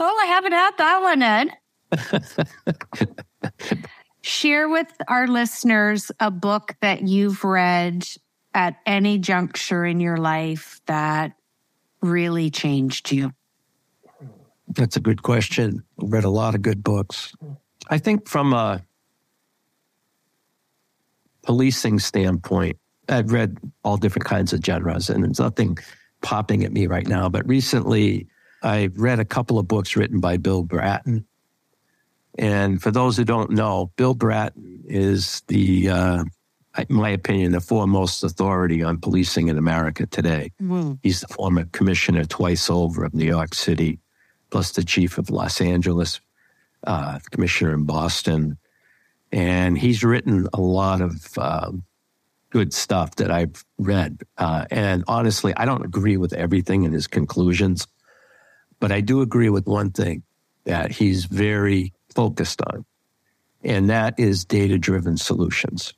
Oh, 0.00 0.18
I 0.20 0.26
haven't 0.26 0.50
had 0.50 0.72
that 0.78 1.00
one, 1.00 1.22
Ed. 1.22 1.50
Share 4.22 4.68
with 4.68 4.92
our 5.06 5.28
listeners 5.28 6.10
a 6.18 6.32
book 6.32 6.74
that 6.80 7.06
you've 7.06 7.44
read 7.44 8.04
at 8.52 8.74
any 8.84 9.18
juncture 9.18 9.84
in 9.84 10.00
your 10.00 10.16
life 10.16 10.80
that 10.86 11.34
really 12.02 12.50
changed 12.50 13.12
you. 13.12 13.32
That's 14.70 14.96
a 14.96 15.00
good 15.00 15.22
question. 15.22 15.82
I've 16.02 16.12
read 16.12 16.24
a 16.24 16.30
lot 16.30 16.54
of 16.54 16.62
good 16.62 16.82
books. 16.82 17.32
I 17.88 17.98
think 17.98 18.28
from 18.28 18.52
a 18.52 18.82
policing 21.42 21.98
standpoint, 21.98 22.78
I've 23.08 23.32
read 23.32 23.56
all 23.84 23.96
different 23.96 24.26
kinds 24.26 24.52
of 24.52 24.62
genres, 24.64 25.08
and 25.08 25.24
there's 25.24 25.38
nothing 25.38 25.78
popping 26.20 26.64
at 26.64 26.72
me 26.72 26.86
right 26.86 27.06
now, 27.06 27.28
but 27.28 27.46
recently 27.48 28.26
I 28.62 28.90
read 28.94 29.20
a 29.20 29.24
couple 29.24 29.58
of 29.58 29.68
books 29.68 29.96
written 29.96 30.20
by 30.20 30.36
Bill 30.36 30.62
Bratton. 30.62 31.24
And 32.38 32.82
for 32.82 32.90
those 32.90 33.16
who 33.16 33.24
don't 33.24 33.50
know, 33.50 33.90
Bill 33.96 34.14
Bratton 34.14 34.84
is 34.86 35.42
the, 35.48 35.88
uh, 35.88 36.24
in 36.88 36.96
my 36.96 37.08
opinion, 37.08 37.52
the 37.52 37.60
foremost 37.60 38.22
authority 38.22 38.82
on 38.82 38.98
policing 38.98 39.48
in 39.48 39.58
America 39.58 40.06
today. 40.06 40.52
Mm. 40.60 40.98
He's 41.02 41.20
the 41.20 41.28
former 41.28 41.64
commissioner 41.66 42.24
twice 42.24 42.68
over 42.68 43.04
of 43.04 43.14
New 43.14 43.26
York 43.26 43.54
City, 43.54 43.98
plus 44.50 44.72
the 44.72 44.84
chief 44.84 45.18
of 45.18 45.30
Los 45.30 45.60
Angeles, 45.60 46.20
uh, 46.86 47.18
commissioner 47.30 47.74
in 47.74 47.84
Boston. 47.84 48.58
And 49.32 49.78
he's 49.78 50.04
written 50.04 50.48
a 50.54 50.60
lot 50.60 51.00
of 51.00 51.38
uh, 51.38 51.72
good 52.50 52.72
stuff 52.72 53.16
that 53.16 53.30
I've 53.30 53.64
read. 53.78 54.22
Uh, 54.38 54.64
and 54.70 55.04
honestly, 55.06 55.54
I 55.56 55.66
don't 55.66 55.84
agree 55.84 56.16
with 56.16 56.32
everything 56.32 56.84
in 56.84 56.92
his 56.92 57.06
conclusions, 57.06 57.86
but 58.80 58.92
I 58.92 59.00
do 59.02 59.20
agree 59.20 59.50
with 59.50 59.66
one 59.66 59.90
thing 59.90 60.22
that 60.64 60.92
he's 60.92 61.26
very 61.26 61.92
focused 62.14 62.60
on. 62.62 62.84
and 63.64 63.90
that 63.90 64.18
is 64.18 64.44
data 64.44 64.78
driven 64.78 65.16
solutions. 65.16 65.94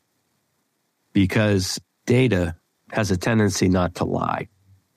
Because 1.13 1.79
data 2.07 2.57
has 2.93 3.11
a 3.11 3.17
tendency 3.17 3.69
not 3.69 3.95
to 3.97 4.05
lie. 4.05 4.49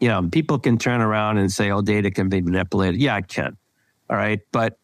You 0.03 0.09
know, 0.09 0.27
people 0.29 0.59
can 0.59 0.77
turn 0.77 0.99
around 0.99 1.37
and 1.37 1.49
say, 1.49 1.71
oh, 1.71 1.81
data 1.81 2.11
can 2.11 2.27
be 2.27 2.41
manipulated. 2.41 2.99
Yeah, 2.99 3.15
I 3.15 3.21
can. 3.21 3.55
All 4.09 4.17
right. 4.17 4.41
But 4.51 4.77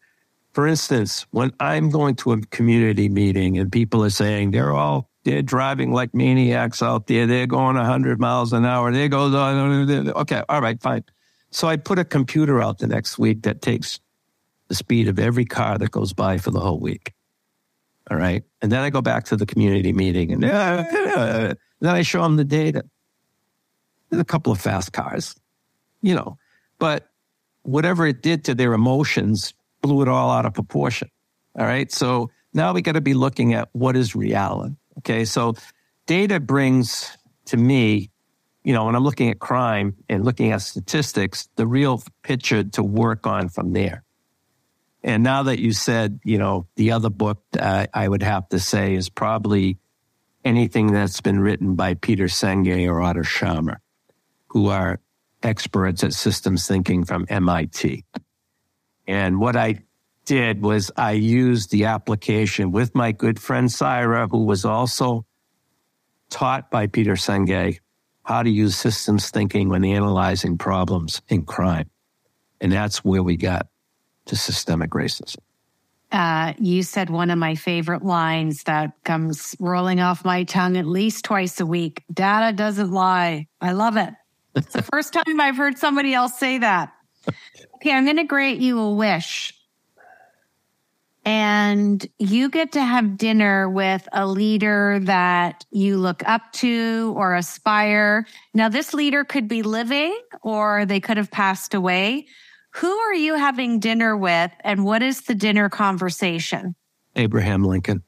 for 0.54 0.66
instance, 0.66 1.26
when 1.30 1.52
I'm 1.60 1.90
going 1.90 2.14
to 2.16 2.32
a 2.32 2.40
community 2.46 3.10
meeting 3.10 3.58
and 3.58 3.70
people 3.70 4.02
are 4.02 4.08
saying 4.08 4.52
they're 4.52 4.72
all 4.72 5.10
they're 5.24 5.42
driving 5.42 5.92
like 5.92 6.14
maniacs 6.14 6.80
out 6.80 7.06
there, 7.06 7.26
they're 7.26 7.46
going 7.46 7.76
100 7.76 8.18
miles 8.18 8.54
an 8.54 8.64
hour, 8.64 8.90
they 8.90 9.10
go, 9.10 9.24
okay, 10.16 10.42
all 10.48 10.62
right, 10.62 10.80
fine. 10.80 11.04
So 11.50 11.68
I 11.68 11.76
put 11.76 11.98
a 11.98 12.04
computer 12.06 12.62
out 12.62 12.78
the 12.78 12.86
next 12.86 13.18
week 13.18 13.42
that 13.42 13.60
takes 13.60 14.00
the 14.68 14.74
speed 14.74 15.06
of 15.06 15.18
every 15.18 15.44
car 15.44 15.76
that 15.76 15.90
goes 15.90 16.14
by 16.14 16.38
for 16.38 16.50
the 16.50 16.60
whole 16.60 16.80
week. 16.80 17.12
All 18.10 18.16
right. 18.16 18.42
And 18.62 18.72
then 18.72 18.80
I 18.80 18.88
go 18.88 19.02
back 19.02 19.26
to 19.26 19.36
the 19.36 19.44
community 19.44 19.92
meeting 19.92 20.32
and 20.32 20.42
then 20.42 21.56
I 21.82 22.00
show 22.00 22.22
them 22.22 22.36
the 22.36 22.44
data. 22.46 22.84
A 24.12 24.24
couple 24.24 24.52
of 24.52 24.60
fast 24.60 24.92
cars, 24.92 25.34
you 26.02 26.14
know, 26.14 26.36
but 26.78 27.08
whatever 27.62 28.06
it 28.06 28.22
did 28.22 28.44
to 28.44 28.54
their 28.54 28.72
emotions 28.72 29.54
blew 29.82 30.02
it 30.02 30.08
all 30.08 30.30
out 30.30 30.46
of 30.46 30.54
proportion. 30.54 31.08
All 31.58 31.66
right. 31.66 31.90
So 31.90 32.30
now 32.52 32.72
we 32.72 32.82
got 32.82 32.92
to 32.92 33.00
be 33.00 33.14
looking 33.14 33.54
at 33.54 33.68
what 33.72 33.96
is 33.96 34.14
reality. 34.16 34.74
Okay. 34.98 35.24
So 35.24 35.54
data 36.06 36.40
brings 36.40 37.16
to 37.46 37.56
me, 37.56 38.10
you 38.64 38.72
know, 38.72 38.86
when 38.86 38.94
I'm 38.94 39.04
looking 39.04 39.30
at 39.30 39.38
crime 39.38 39.96
and 40.08 40.24
looking 40.24 40.52
at 40.52 40.62
statistics, 40.62 41.48
the 41.56 41.66
real 41.66 42.02
picture 42.22 42.64
to 42.64 42.82
work 42.82 43.26
on 43.26 43.48
from 43.48 43.72
there. 43.72 44.04
And 45.02 45.22
now 45.22 45.44
that 45.44 45.60
you 45.60 45.72
said, 45.72 46.20
you 46.24 46.36
know, 46.36 46.66
the 46.76 46.92
other 46.92 47.10
book 47.10 47.42
uh, 47.58 47.86
I 47.94 48.06
would 48.06 48.22
have 48.22 48.48
to 48.50 48.58
say 48.58 48.94
is 48.94 49.08
probably 49.08 49.78
anything 50.44 50.92
that's 50.92 51.20
been 51.20 51.40
written 51.40 51.74
by 51.74 51.94
Peter 51.94 52.26
Senge 52.26 52.86
or 52.88 53.00
Otto 53.00 53.22
Scharmer, 53.22 53.78
who 54.50 54.68
are 54.68 55.00
experts 55.42 56.04
at 56.04 56.12
systems 56.12 56.66
thinking 56.66 57.04
from 57.04 57.26
MIT. 57.28 58.04
And 59.06 59.40
what 59.40 59.56
I 59.56 59.82
did 60.26 60.62
was 60.62 60.90
I 60.96 61.12
used 61.12 61.70
the 61.70 61.86
application 61.86 62.72
with 62.72 62.94
my 62.94 63.12
good 63.12 63.40
friend 63.40 63.68
Saira, 63.68 64.30
who 64.30 64.44
was 64.44 64.64
also 64.64 65.24
taught 66.28 66.70
by 66.70 66.86
Peter 66.86 67.14
Senge 67.14 67.78
how 68.24 68.42
to 68.42 68.50
use 68.50 68.76
systems 68.76 69.30
thinking 69.30 69.68
when 69.68 69.84
analyzing 69.84 70.58
problems 70.58 71.22
in 71.28 71.44
crime. 71.44 71.90
And 72.60 72.70
that's 72.70 73.04
where 73.04 73.22
we 73.22 73.36
got 73.36 73.66
to 74.26 74.36
systemic 74.36 74.90
racism. 74.90 75.38
Uh, 76.12 76.54
you 76.58 76.82
said 76.82 77.08
one 77.08 77.30
of 77.30 77.38
my 77.38 77.54
favorite 77.54 78.04
lines 78.04 78.64
that 78.64 78.92
comes 79.04 79.56
rolling 79.60 80.00
off 80.00 80.24
my 80.24 80.44
tongue 80.44 80.76
at 80.76 80.86
least 80.86 81.24
twice 81.24 81.60
a 81.60 81.66
week. 81.66 82.02
Data 82.12 82.54
doesn't 82.54 82.90
lie. 82.90 83.46
I 83.60 83.72
love 83.72 83.96
it. 83.96 84.12
It's 84.54 84.72
the 84.72 84.82
first 84.82 85.12
time 85.12 85.40
I've 85.40 85.56
heard 85.56 85.78
somebody 85.78 86.14
else 86.14 86.38
say 86.38 86.58
that. 86.58 86.92
Okay, 87.76 87.92
I'm 87.92 88.04
going 88.04 88.16
to 88.16 88.24
grant 88.24 88.60
you 88.60 88.78
a 88.78 88.94
wish. 88.94 89.54
And 91.24 92.06
you 92.18 92.48
get 92.48 92.72
to 92.72 92.82
have 92.82 93.18
dinner 93.18 93.68
with 93.68 94.08
a 94.12 94.26
leader 94.26 94.98
that 95.02 95.66
you 95.70 95.98
look 95.98 96.26
up 96.26 96.50
to 96.54 97.12
or 97.16 97.34
aspire. 97.34 98.26
Now, 98.54 98.70
this 98.70 98.94
leader 98.94 99.24
could 99.24 99.46
be 99.46 99.62
living 99.62 100.18
or 100.42 100.86
they 100.86 100.98
could 100.98 101.18
have 101.18 101.30
passed 101.30 101.74
away. 101.74 102.26
Who 102.74 102.90
are 102.90 103.14
you 103.14 103.34
having 103.34 103.80
dinner 103.80 104.16
with 104.16 104.50
and 104.60 104.84
what 104.84 105.02
is 105.02 105.22
the 105.22 105.34
dinner 105.34 105.68
conversation? 105.68 106.74
Abraham 107.16 107.64
Lincoln, 107.64 108.02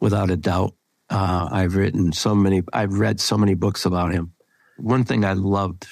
without 0.00 0.30
a 0.30 0.36
doubt. 0.36 0.74
Uh, 1.10 1.48
I've 1.52 1.76
written 1.76 2.12
so 2.12 2.34
many, 2.34 2.62
I've 2.72 2.94
read 2.94 3.20
so 3.20 3.36
many 3.36 3.54
books 3.54 3.84
about 3.84 4.12
him. 4.12 4.32
One 4.76 5.04
thing 5.04 5.24
I 5.24 5.34
loved 5.34 5.86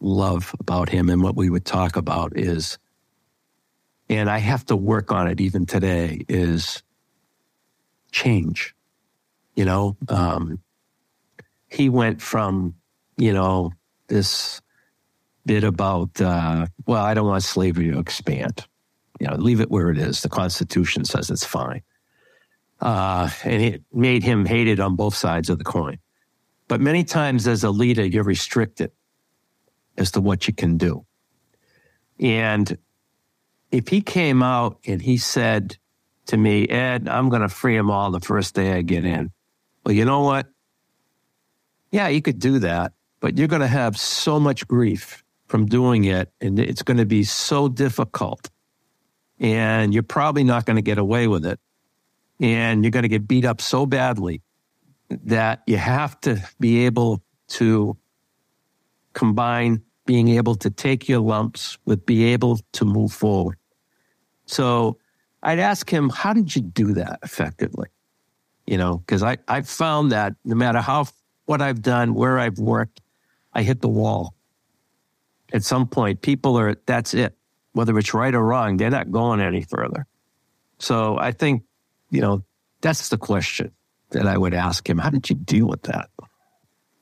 love 0.00 0.54
about 0.60 0.88
him 0.88 1.08
and 1.08 1.22
what 1.22 1.36
we 1.36 1.48
would 1.50 1.64
talk 1.64 1.96
about 1.96 2.36
is, 2.36 2.78
and 4.08 4.28
I 4.28 4.38
have 4.38 4.66
to 4.66 4.76
work 4.76 5.12
on 5.12 5.28
it 5.28 5.40
even 5.40 5.66
today, 5.66 6.24
is 6.28 6.82
change. 8.12 8.74
You 9.54 9.64
know, 9.64 9.96
um, 10.08 10.60
he 11.68 11.88
went 11.88 12.20
from, 12.20 12.74
you 13.16 13.32
know, 13.32 13.72
this 14.08 14.60
bit 15.46 15.64
about, 15.64 16.20
uh, 16.20 16.66
well, 16.86 17.04
I 17.04 17.14
don't 17.14 17.26
want 17.26 17.42
slavery 17.42 17.90
to 17.90 17.98
expand. 17.98 18.66
You 19.20 19.28
know, 19.28 19.36
leave 19.36 19.60
it 19.60 19.70
where 19.70 19.90
it 19.90 19.98
is. 19.98 20.22
The 20.22 20.28
Constitution 20.28 21.04
says 21.04 21.30
it's 21.30 21.44
fine. 21.44 21.82
Uh, 22.80 23.30
and 23.44 23.62
it 23.62 23.82
made 23.92 24.22
him 24.22 24.44
hated 24.44 24.80
on 24.80 24.96
both 24.96 25.14
sides 25.14 25.48
of 25.48 25.58
the 25.58 25.64
coin. 25.64 25.98
But 26.74 26.80
many 26.80 27.04
times 27.04 27.46
as 27.46 27.62
a 27.62 27.70
leader, 27.70 28.04
you're 28.04 28.24
restricted 28.24 28.90
as 29.96 30.10
to 30.10 30.20
what 30.20 30.48
you 30.48 30.52
can 30.52 30.76
do. 30.76 31.06
And 32.18 32.76
if 33.70 33.86
he 33.86 34.00
came 34.00 34.42
out 34.42 34.80
and 34.84 35.00
he 35.00 35.16
said 35.16 35.78
to 36.26 36.36
me, 36.36 36.66
Ed, 36.66 37.08
I'm 37.08 37.28
going 37.28 37.42
to 37.42 37.48
free 37.48 37.76
them 37.76 37.92
all 37.92 38.10
the 38.10 38.18
first 38.18 38.56
day 38.56 38.72
I 38.72 38.82
get 38.82 39.04
in. 39.04 39.30
Well, 39.86 39.94
you 39.94 40.04
know 40.04 40.22
what? 40.22 40.48
Yeah, 41.92 42.08
you 42.08 42.20
could 42.20 42.40
do 42.40 42.58
that, 42.58 42.92
but 43.20 43.38
you're 43.38 43.46
going 43.46 43.62
to 43.62 43.68
have 43.68 43.96
so 43.96 44.40
much 44.40 44.66
grief 44.66 45.22
from 45.46 45.66
doing 45.66 46.02
it, 46.02 46.32
and 46.40 46.58
it's 46.58 46.82
going 46.82 46.96
to 46.96 47.06
be 47.06 47.22
so 47.22 47.68
difficult. 47.68 48.50
And 49.38 49.94
you're 49.94 50.02
probably 50.02 50.42
not 50.42 50.66
going 50.66 50.74
to 50.74 50.82
get 50.82 50.98
away 50.98 51.28
with 51.28 51.46
it. 51.46 51.60
And 52.40 52.82
you're 52.82 52.90
going 52.90 53.04
to 53.04 53.08
get 53.08 53.28
beat 53.28 53.44
up 53.44 53.60
so 53.60 53.86
badly 53.86 54.42
that 55.10 55.62
you 55.66 55.76
have 55.76 56.20
to 56.22 56.42
be 56.58 56.86
able 56.86 57.22
to 57.48 57.96
combine 59.12 59.82
being 60.06 60.28
able 60.28 60.54
to 60.56 60.70
take 60.70 61.08
your 61.08 61.20
lumps 61.20 61.78
with 61.84 62.04
be 62.04 62.24
able 62.24 62.58
to 62.72 62.84
move 62.84 63.12
forward. 63.12 63.56
So 64.46 64.98
I'd 65.42 65.58
ask 65.58 65.88
him, 65.88 66.10
how 66.10 66.32
did 66.32 66.54
you 66.54 66.62
do 66.62 66.94
that 66.94 67.20
effectively? 67.22 67.88
You 68.66 68.78
know, 68.78 68.98
because 68.98 69.22
I, 69.22 69.38
I 69.48 69.62
found 69.62 70.12
that 70.12 70.34
no 70.44 70.54
matter 70.54 70.80
how, 70.80 71.06
what 71.46 71.62
I've 71.62 71.82
done, 71.82 72.14
where 72.14 72.38
I've 72.38 72.58
worked, 72.58 73.00
I 73.52 73.62
hit 73.62 73.80
the 73.80 73.88
wall. 73.88 74.34
At 75.52 75.62
some 75.62 75.86
point, 75.86 76.22
people 76.22 76.58
are, 76.58 76.74
that's 76.86 77.14
it. 77.14 77.36
Whether 77.72 77.98
it's 77.98 78.14
right 78.14 78.34
or 78.34 78.42
wrong, 78.42 78.76
they're 78.76 78.90
not 78.90 79.10
going 79.10 79.40
any 79.40 79.62
further. 79.62 80.06
So 80.78 81.18
I 81.18 81.32
think, 81.32 81.62
you 82.10 82.20
know, 82.20 82.44
that's 82.80 83.08
the 83.08 83.18
question 83.18 83.72
that 84.14 84.26
I 84.26 84.36
would 84.36 84.54
ask 84.54 84.88
him. 84.88 84.98
How 84.98 85.10
did 85.10 85.28
you 85.28 85.36
deal 85.36 85.66
with 85.66 85.82
that? 85.82 86.08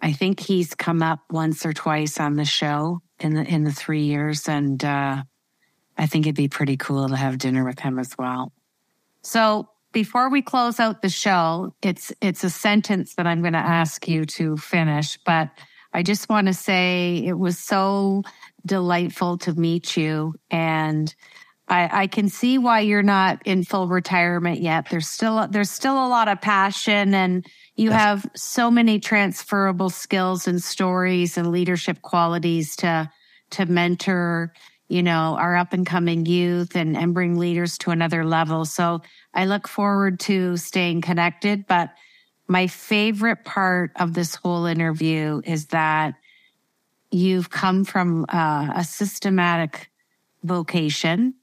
I 0.01 0.13
think 0.13 0.41
he's 0.41 0.75
come 0.75 1.03
up 1.03 1.21
once 1.31 1.65
or 1.65 1.73
twice 1.73 2.19
on 2.19 2.35
the 2.35 2.45
show 2.45 3.01
in 3.21 3.35
the 3.35 3.45
in 3.45 3.65
the 3.65 3.73
three 3.73 4.03
years, 4.03 4.49
and 4.49 4.85
uh, 4.85 5.23
I 5.97 6.07
think 6.07 6.27
it'd 6.27 6.35
be 6.35 6.49
pretty 6.49 6.77
cool 6.77 7.09
to 7.09 7.17
have 7.17 7.39
dinner 7.39 7.65
with 7.65 7.79
him 7.79 7.99
as 7.99 8.17
well. 8.19 8.53
So 9.23 9.69
before 9.93 10.29
we 10.29 10.43
close 10.43 10.81
out 10.81 11.03
the 11.03 11.09
show, 11.09 11.75
it's 11.83 12.13
it's 12.21 12.43
a 12.43 12.51
sentence 12.51 13.15
that 13.15 13.27
I'm 13.27 13.43
going 13.43 13.53
to 13.53 13.59
ask 13.59 14.09
you 14.09 14.25
to 14.25 14.57
finish, 14.57 15.19
but 15.25 15.51
I 15.95 16.03
just 16.03 16.29
want 16.29 16.49
to 16.49 16.55
say 16.55 17.23
it 17.25 17.39
was 17.39 17.59
so 17.59 18.23
delightful 18.65 19.39
to 19.39 19.55
meet 19.55 19.97
you 19.97 20.35
and 20.51 21.15
I, 21.73 22.03
I, 22.03 22.07
can 22.07 22.29
see 22.29 22.59
why 22.59 22.81
you're 22.81 23.03
not 23.03 23.41
in 23.47 23.65
full 23.65 23.89
retirement 23.89 24.61
yet. 24.61 24.91
There's 24.91 25.09
still 25.09 25.49
there's 25.49 25.71
still 25.71 25.95
a 25.95 26.07
lot 26.07 26.29
of 26.29 26.39
passion 26.43 27.15
and 27.15 27.47
you 27.77 27.91
have 27.91 28.27
so 28.37 28.71
many 28.71 29.01
transferable 29.01 29.89
skills 29.89 30.47
and 30.47 30.63
stories 30.63 31.39
and 31.39 31.51
leadership 31.51 32.03
qualities 32.03 32.77
to 32.77 33.11
to 33.53 33.65
mentor, 33.65 34.53
you 34.89 35.03
know, 35.03 35.37
our 35.39 35.57
up 35.57 35.73
and 35.73 35.87
coming 35.87 36.27
youth 36.27 36.77
and, 36.77 36.95
and 36.95 37.15
bring 37.15 37.39
leaders 37.39 37.79
to 37.79 37.91
another 37.91 38.23
level. 38.23 38.67
So 38.67 39.01
I 39.33 39.47
look 39.47 39.67
forward 39.67 40.21
to 40.21 40.59
staying 40.59 41.01
connected. 41.01 41.67
But 41.67 41.95
my 42.49 42.67
favorite 42.67 43.47
part 43.47 43.93
of 43.97 44.13
this 44.13 44.35
whole 44.35 44.67
interview 44.67 45.41
is 45.47 45.69
that 45.69 46.17
you've 47.11 47.49
come 47.49 47.85
from 47.85 48.27
uh, 48.29 48.73
a 48.75 48.85
systematic 48.85 49.91
vocation 50.43 51.35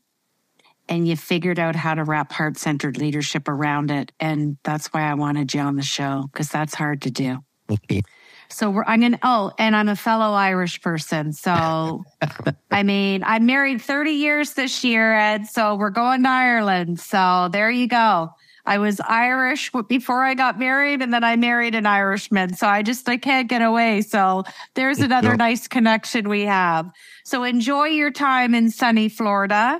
and 0.89 1.08
you 1.08 1.15
figured 1.15 1.60
out 1.60 1.75
how 1.75 1.93
to 1.93 2.04
wrap 2.04 2.32
heart 2.32 2.58
centered 2.58 2.97
leadership 2.97 3.47
around 3.47 3.91
it. 3.91 4.12
And 4.19 4.58
that's 4.63 4.88
why 4.88 5.04
I 5.04 5.13
wanted 5.13 5.54
you 5.54 5.62
on 5.62 5.75
the 5.75 5.84
show 5.84 6.28
because 6.34 6.49
that's 6.49 6.73
hard 6.73 7.04
to 7.04 7.12
do. 7.12 7.38
Okay. 7.71 8.02
So 8.52 8.71
we're, 8.71 8.84
I'm 8.86 8.99
going 8.99 9.12
to, 9.12 9.19
oh, 9.21 9.52
and 9.60 9.75
I'm 9.75 9.89
a 9.89 9.95
fellow 9.95 10.34
Irish 10.34 10.82
person. 10.82 11.34
So, 11.34 12.04
I 12.71 12.82
mean, 12.82 13.23
I'm 13.23 13.45
married 13.45 13.80
30 13.80 14.10
years 14.10 14.54
this 14.54 14.84
year, 14.84 15.13
Ed. 15.13 15.45
So 15.45 15.75
we're 15.75 15.91
going 15.91 16.23
to 16.23 16.30
Ireland. 16.30 16.99
So 16.99 17.49
there 17.52 17.69
you 17.69 17.88
go. 17.88 18.32
I 18.65 18.80
was 18.80 18.99
Irish 19.02 19.71
before 19.88 20.23
I 20.23 20.34
got 20.34 20.58
married 20.58 21.04
and 21.04 21.13
then 21.13 21.23
I 21.23 21.36
married 21.36 21.75
an 21.75 21.86
Irishman. 21.86 22.56
So 22.56 22.67
I 22.67 22.82
just, 22.82 23.08
I 23.08 23.17
can't 23.17 23.47
get 23.47 23.62
away. 23.62 24.02
So 24.02 24.45
there's 24.73 24.97
another 24.99 25.38
nice 25.38 25.67
connection 25.67 26.28
we 26.28 26.41
have. 26.41 26.89
So 27.25 27.43
enjoy 27.43 27.86
your 27.86 28.10
time 28.10 28.56
in 28.56 28.71
sunny 28.71 29.10
Florida 29.10 29.80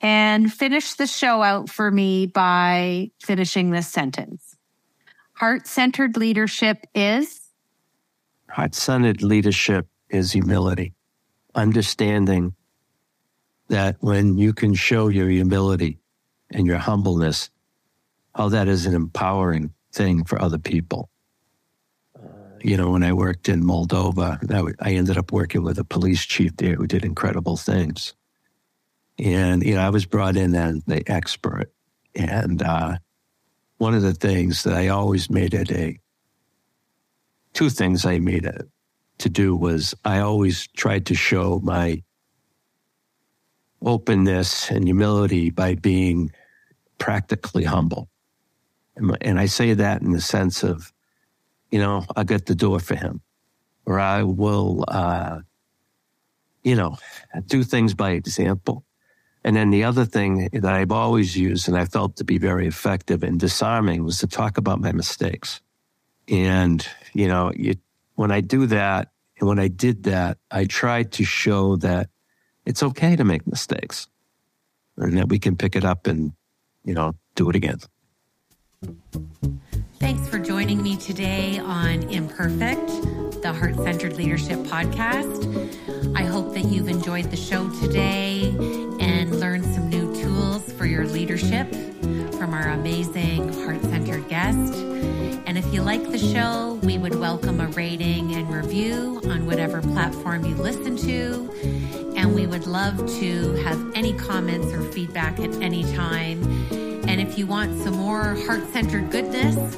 and 0.00 0.52
finish 0.52 0.94
the 0.94 1.06
show 1.06 1.42
out 1.42 1.68
for 1.68 1.90
me 1.90 2.26
by 2.26 3.10
finishing 3.20 3.70
this 3.70 3.88
sentence. 3.88 4.56
Heart 5.32 5.66
centered 5.66 6.16
leadership 6.16 6.86
is? 6.94 7.40
Heart 8.50 8.74
centered 8.74 9.22
leadership 9.22 9.86
is 10.10 10.32
humility, 10.32 10.94
understanding 11.54 12.54
that 13.68 13.96
when 14.00 14.38
you 14.38 14.52
can 14.52 14.74
show 14.74 15.08
your 15.08 15.28
humility 15.28 15.98
and 16.50 16.66
your 16.66 16.78
humbleness, 16.78 17.50
how 18.34 18.48
that 18.48 18.68
is 18.68 18.86
an 18.86 18.94
empowering 18.94 19.72
thing 19.92 20.24
for 20.24 20.40
other 20.40 20.58
people. 20.58 21.10
you 22.60 22.76
know, 22.76 22.90
when 22.90 23.04
I 23.04 23.12
worked 23.12 23.48
in 23.48 23.62
Moldova, 23.62 24.74
I 24.80 24.92
ended 24.92 25.16
up 25.16 25.30
working 25.30 25.62
with 25.62 25.78
a 25.78 25.84
police 25.84 26.24
chief 26.24 26.56
there 26.56 26.74
who 26.74 26.86
did 26.88 27.04
incredible 27.04 27.56
things. 27.56 28.14
And, 29.18 29.64
you 29.64 29.74
know, 29.74 29.80
I 29.80 29.90
was 29.90 30.06
brought 30.06 30.36
in 30.36 30.54
as 30.54 30.82
the 30.86 31.02
expert. 31.10 31.72
And 32.14 32.62
uh, 32.62 32.98
one 33.78 33.94
of 33.94 34.02
the 34.02 34.14
things 34.14 34.62
that 34.62 34.74
I 34.74 34.88
always 34.88 35.28
made 35.28 35.54
it 35.54 35.70
a, 35.72 35.98
two 37.52 37.70
things 37.70 38.04
I 38.04 38.18
made 38.18 38.44
it 38.44 38.68
to 39.18 39.28
do 39.28 39.56
was 39.56 39.94
I 40.04 40.20
always 40.20 40.68
tried 40.68 41.06
to 41.06 41.14
show 41.14 41.60
my 41.62 42.02
openness 43.82 44.70
and 44.70 44.84
humility 44.84 45.50
by 45.50 45.74
being 45.74 46.30
practically 46.98 47.64
humble. 47.64 48.08
And 49.20 49.38
I 49.38 49.46
say 49.46 49.74
that 49.74 50.02
in 50.02 50.12
the 50.12 50.20
sense 50.20 50.64
of, 50.64 50.92
you 51.70 51.78
know, 51.78 52.04
I'll 52.16 52.24
get 52.24 52.46
the 52.46 52.54
door 52.54 52.80
for 52.80 52.96
him, 52.96 53.20
or 53.86 54.00
I 54.00 54.24
will, 54.24 54.84
uh, 54.88 55.40
you 56.64 56.74
know, 56.74 56.96
do 57.46 57.62
things 57.62 57.94
by 57.94 58.10
example. 58.12 58.84
And 59.48 59.56
then 59.56 59.70
the 59.70 59.84
other 59.84 60.04
thing 60.04 60.50
that 60.52 60.74
I've 60.74 60.92
always 60.92 61.34
used 61.34 61.68
and 61.68 61.76
I 61.78 61.86
felt 61.86 62.16
to 62.16 62.24
be 62.24 62.36
very 62.36 62.66
effective 62.66 63.22
and 63.22 63.40
disarming 63.40 64.04
was 64.04 64.18
to 64.18 64.26
talk 64.26 64.58
about 64.58 64.78
my 64.78 64.92
mistakes. 64.92 65.62
And, 66.28 66.86
you 67.14 67.28
know, 67.28 67.50
you, 67.56 67.76
when 68.16 68.30
I 68.30 68.42
do 68.42 68.66
that, 68.66 69.08
and 69.40 69.48
when 69.48 69.58
I 69.58 69.68
did 69.68 70.02
that, 70.02 70.36
I 70.50 70.66
tried 70.66 71.12
to 71.12 71.24
show 71.24 71.76
that 71.76 72.10
it's 72.66 72.82
okay 72.82 73.16
to 73.16 73.24
make 73.24 73.46
mistakes 73.46 74.06
and 74.98 75.16
that 75.16 75.30
we 75.30 75.38
can 75.38 75.56
pick 75.56 75.76
it 75.76 75.84
up 75.84 76.06
and, 76.06 76.34
you 76.84 76.92
know, 76.92 77.14
do 77.34 77.48
it 77.48 77.56
again. 77.56 77.78
Thanks 79.98 80.28
for 80.28 80.38
joining 80.38 80.82
me 80.82 80.98
today 80.98 81.58
on 81.58 82.02
Imperfect, 82.10 82.86
the 83.40 83.54
Heart 83.54 83.76
Centered 83.76 84.12
Leadership 84.12 84.58
Podcast. 84.58 86.14
I 86.14 86.24
hope 86.24 86.52
that 86.52 86.66
you've 86.66 86.88
enjoyed 86.88 87.30
the 87.30 87.36
show 87.38 87.70
today 87.80 88.87
and 89.28 89.40
learned 89.40 89.64
some 89.74 89.90
new 89.90 90.14
tools 90.22 90.72
for 90.72 90.86
your 90.86 91.04
leadership 91.06 91.70
from 92.36 92.54
our 92.54 92.70
amazing 92.70 93.52
heart 93.64 93.82
centered 93.82 94.26
guest. 94.28 94.74
And 95.46 95.58
if 95.58 95.70
you 95.72 95.82
like 95.82 96.10
the 96.10 96.18
show, 96.18 96.80
we 96.82 96.96
would 96.96 97.14
welcome 97.14 97.60
a 97.60 97.66
rating 97.68 98.34
and 98.34 98.50
review 98.50 99.20
on 99.26 99.44
whatever 99.44 99.82
platform 99.82 100.46
you 100.46 100.54
listen 100.54 100.96
to. 100.96 101.52
And 102.16 102.34
we 102.34 102.46
would 102.46 102.66
love 102.66 102.96
to 103.20 103.52
have 103.64 103.78
any 103.94 104.14
comments 104.14 104.72
or 104.72 104.82
feedback 104.92 105.38
at 105.40 105.52
any 105.56 105.84
time. 105.94 106.42
And 107.06 107.20
if 107.20 107.38
you 107.38 107.46
want 107.46 107.78
some 107.82 107.96
more 107.96 108.34
heart 108.46 108.66
centered 108.72 109.10
goodness, 109.10 109.76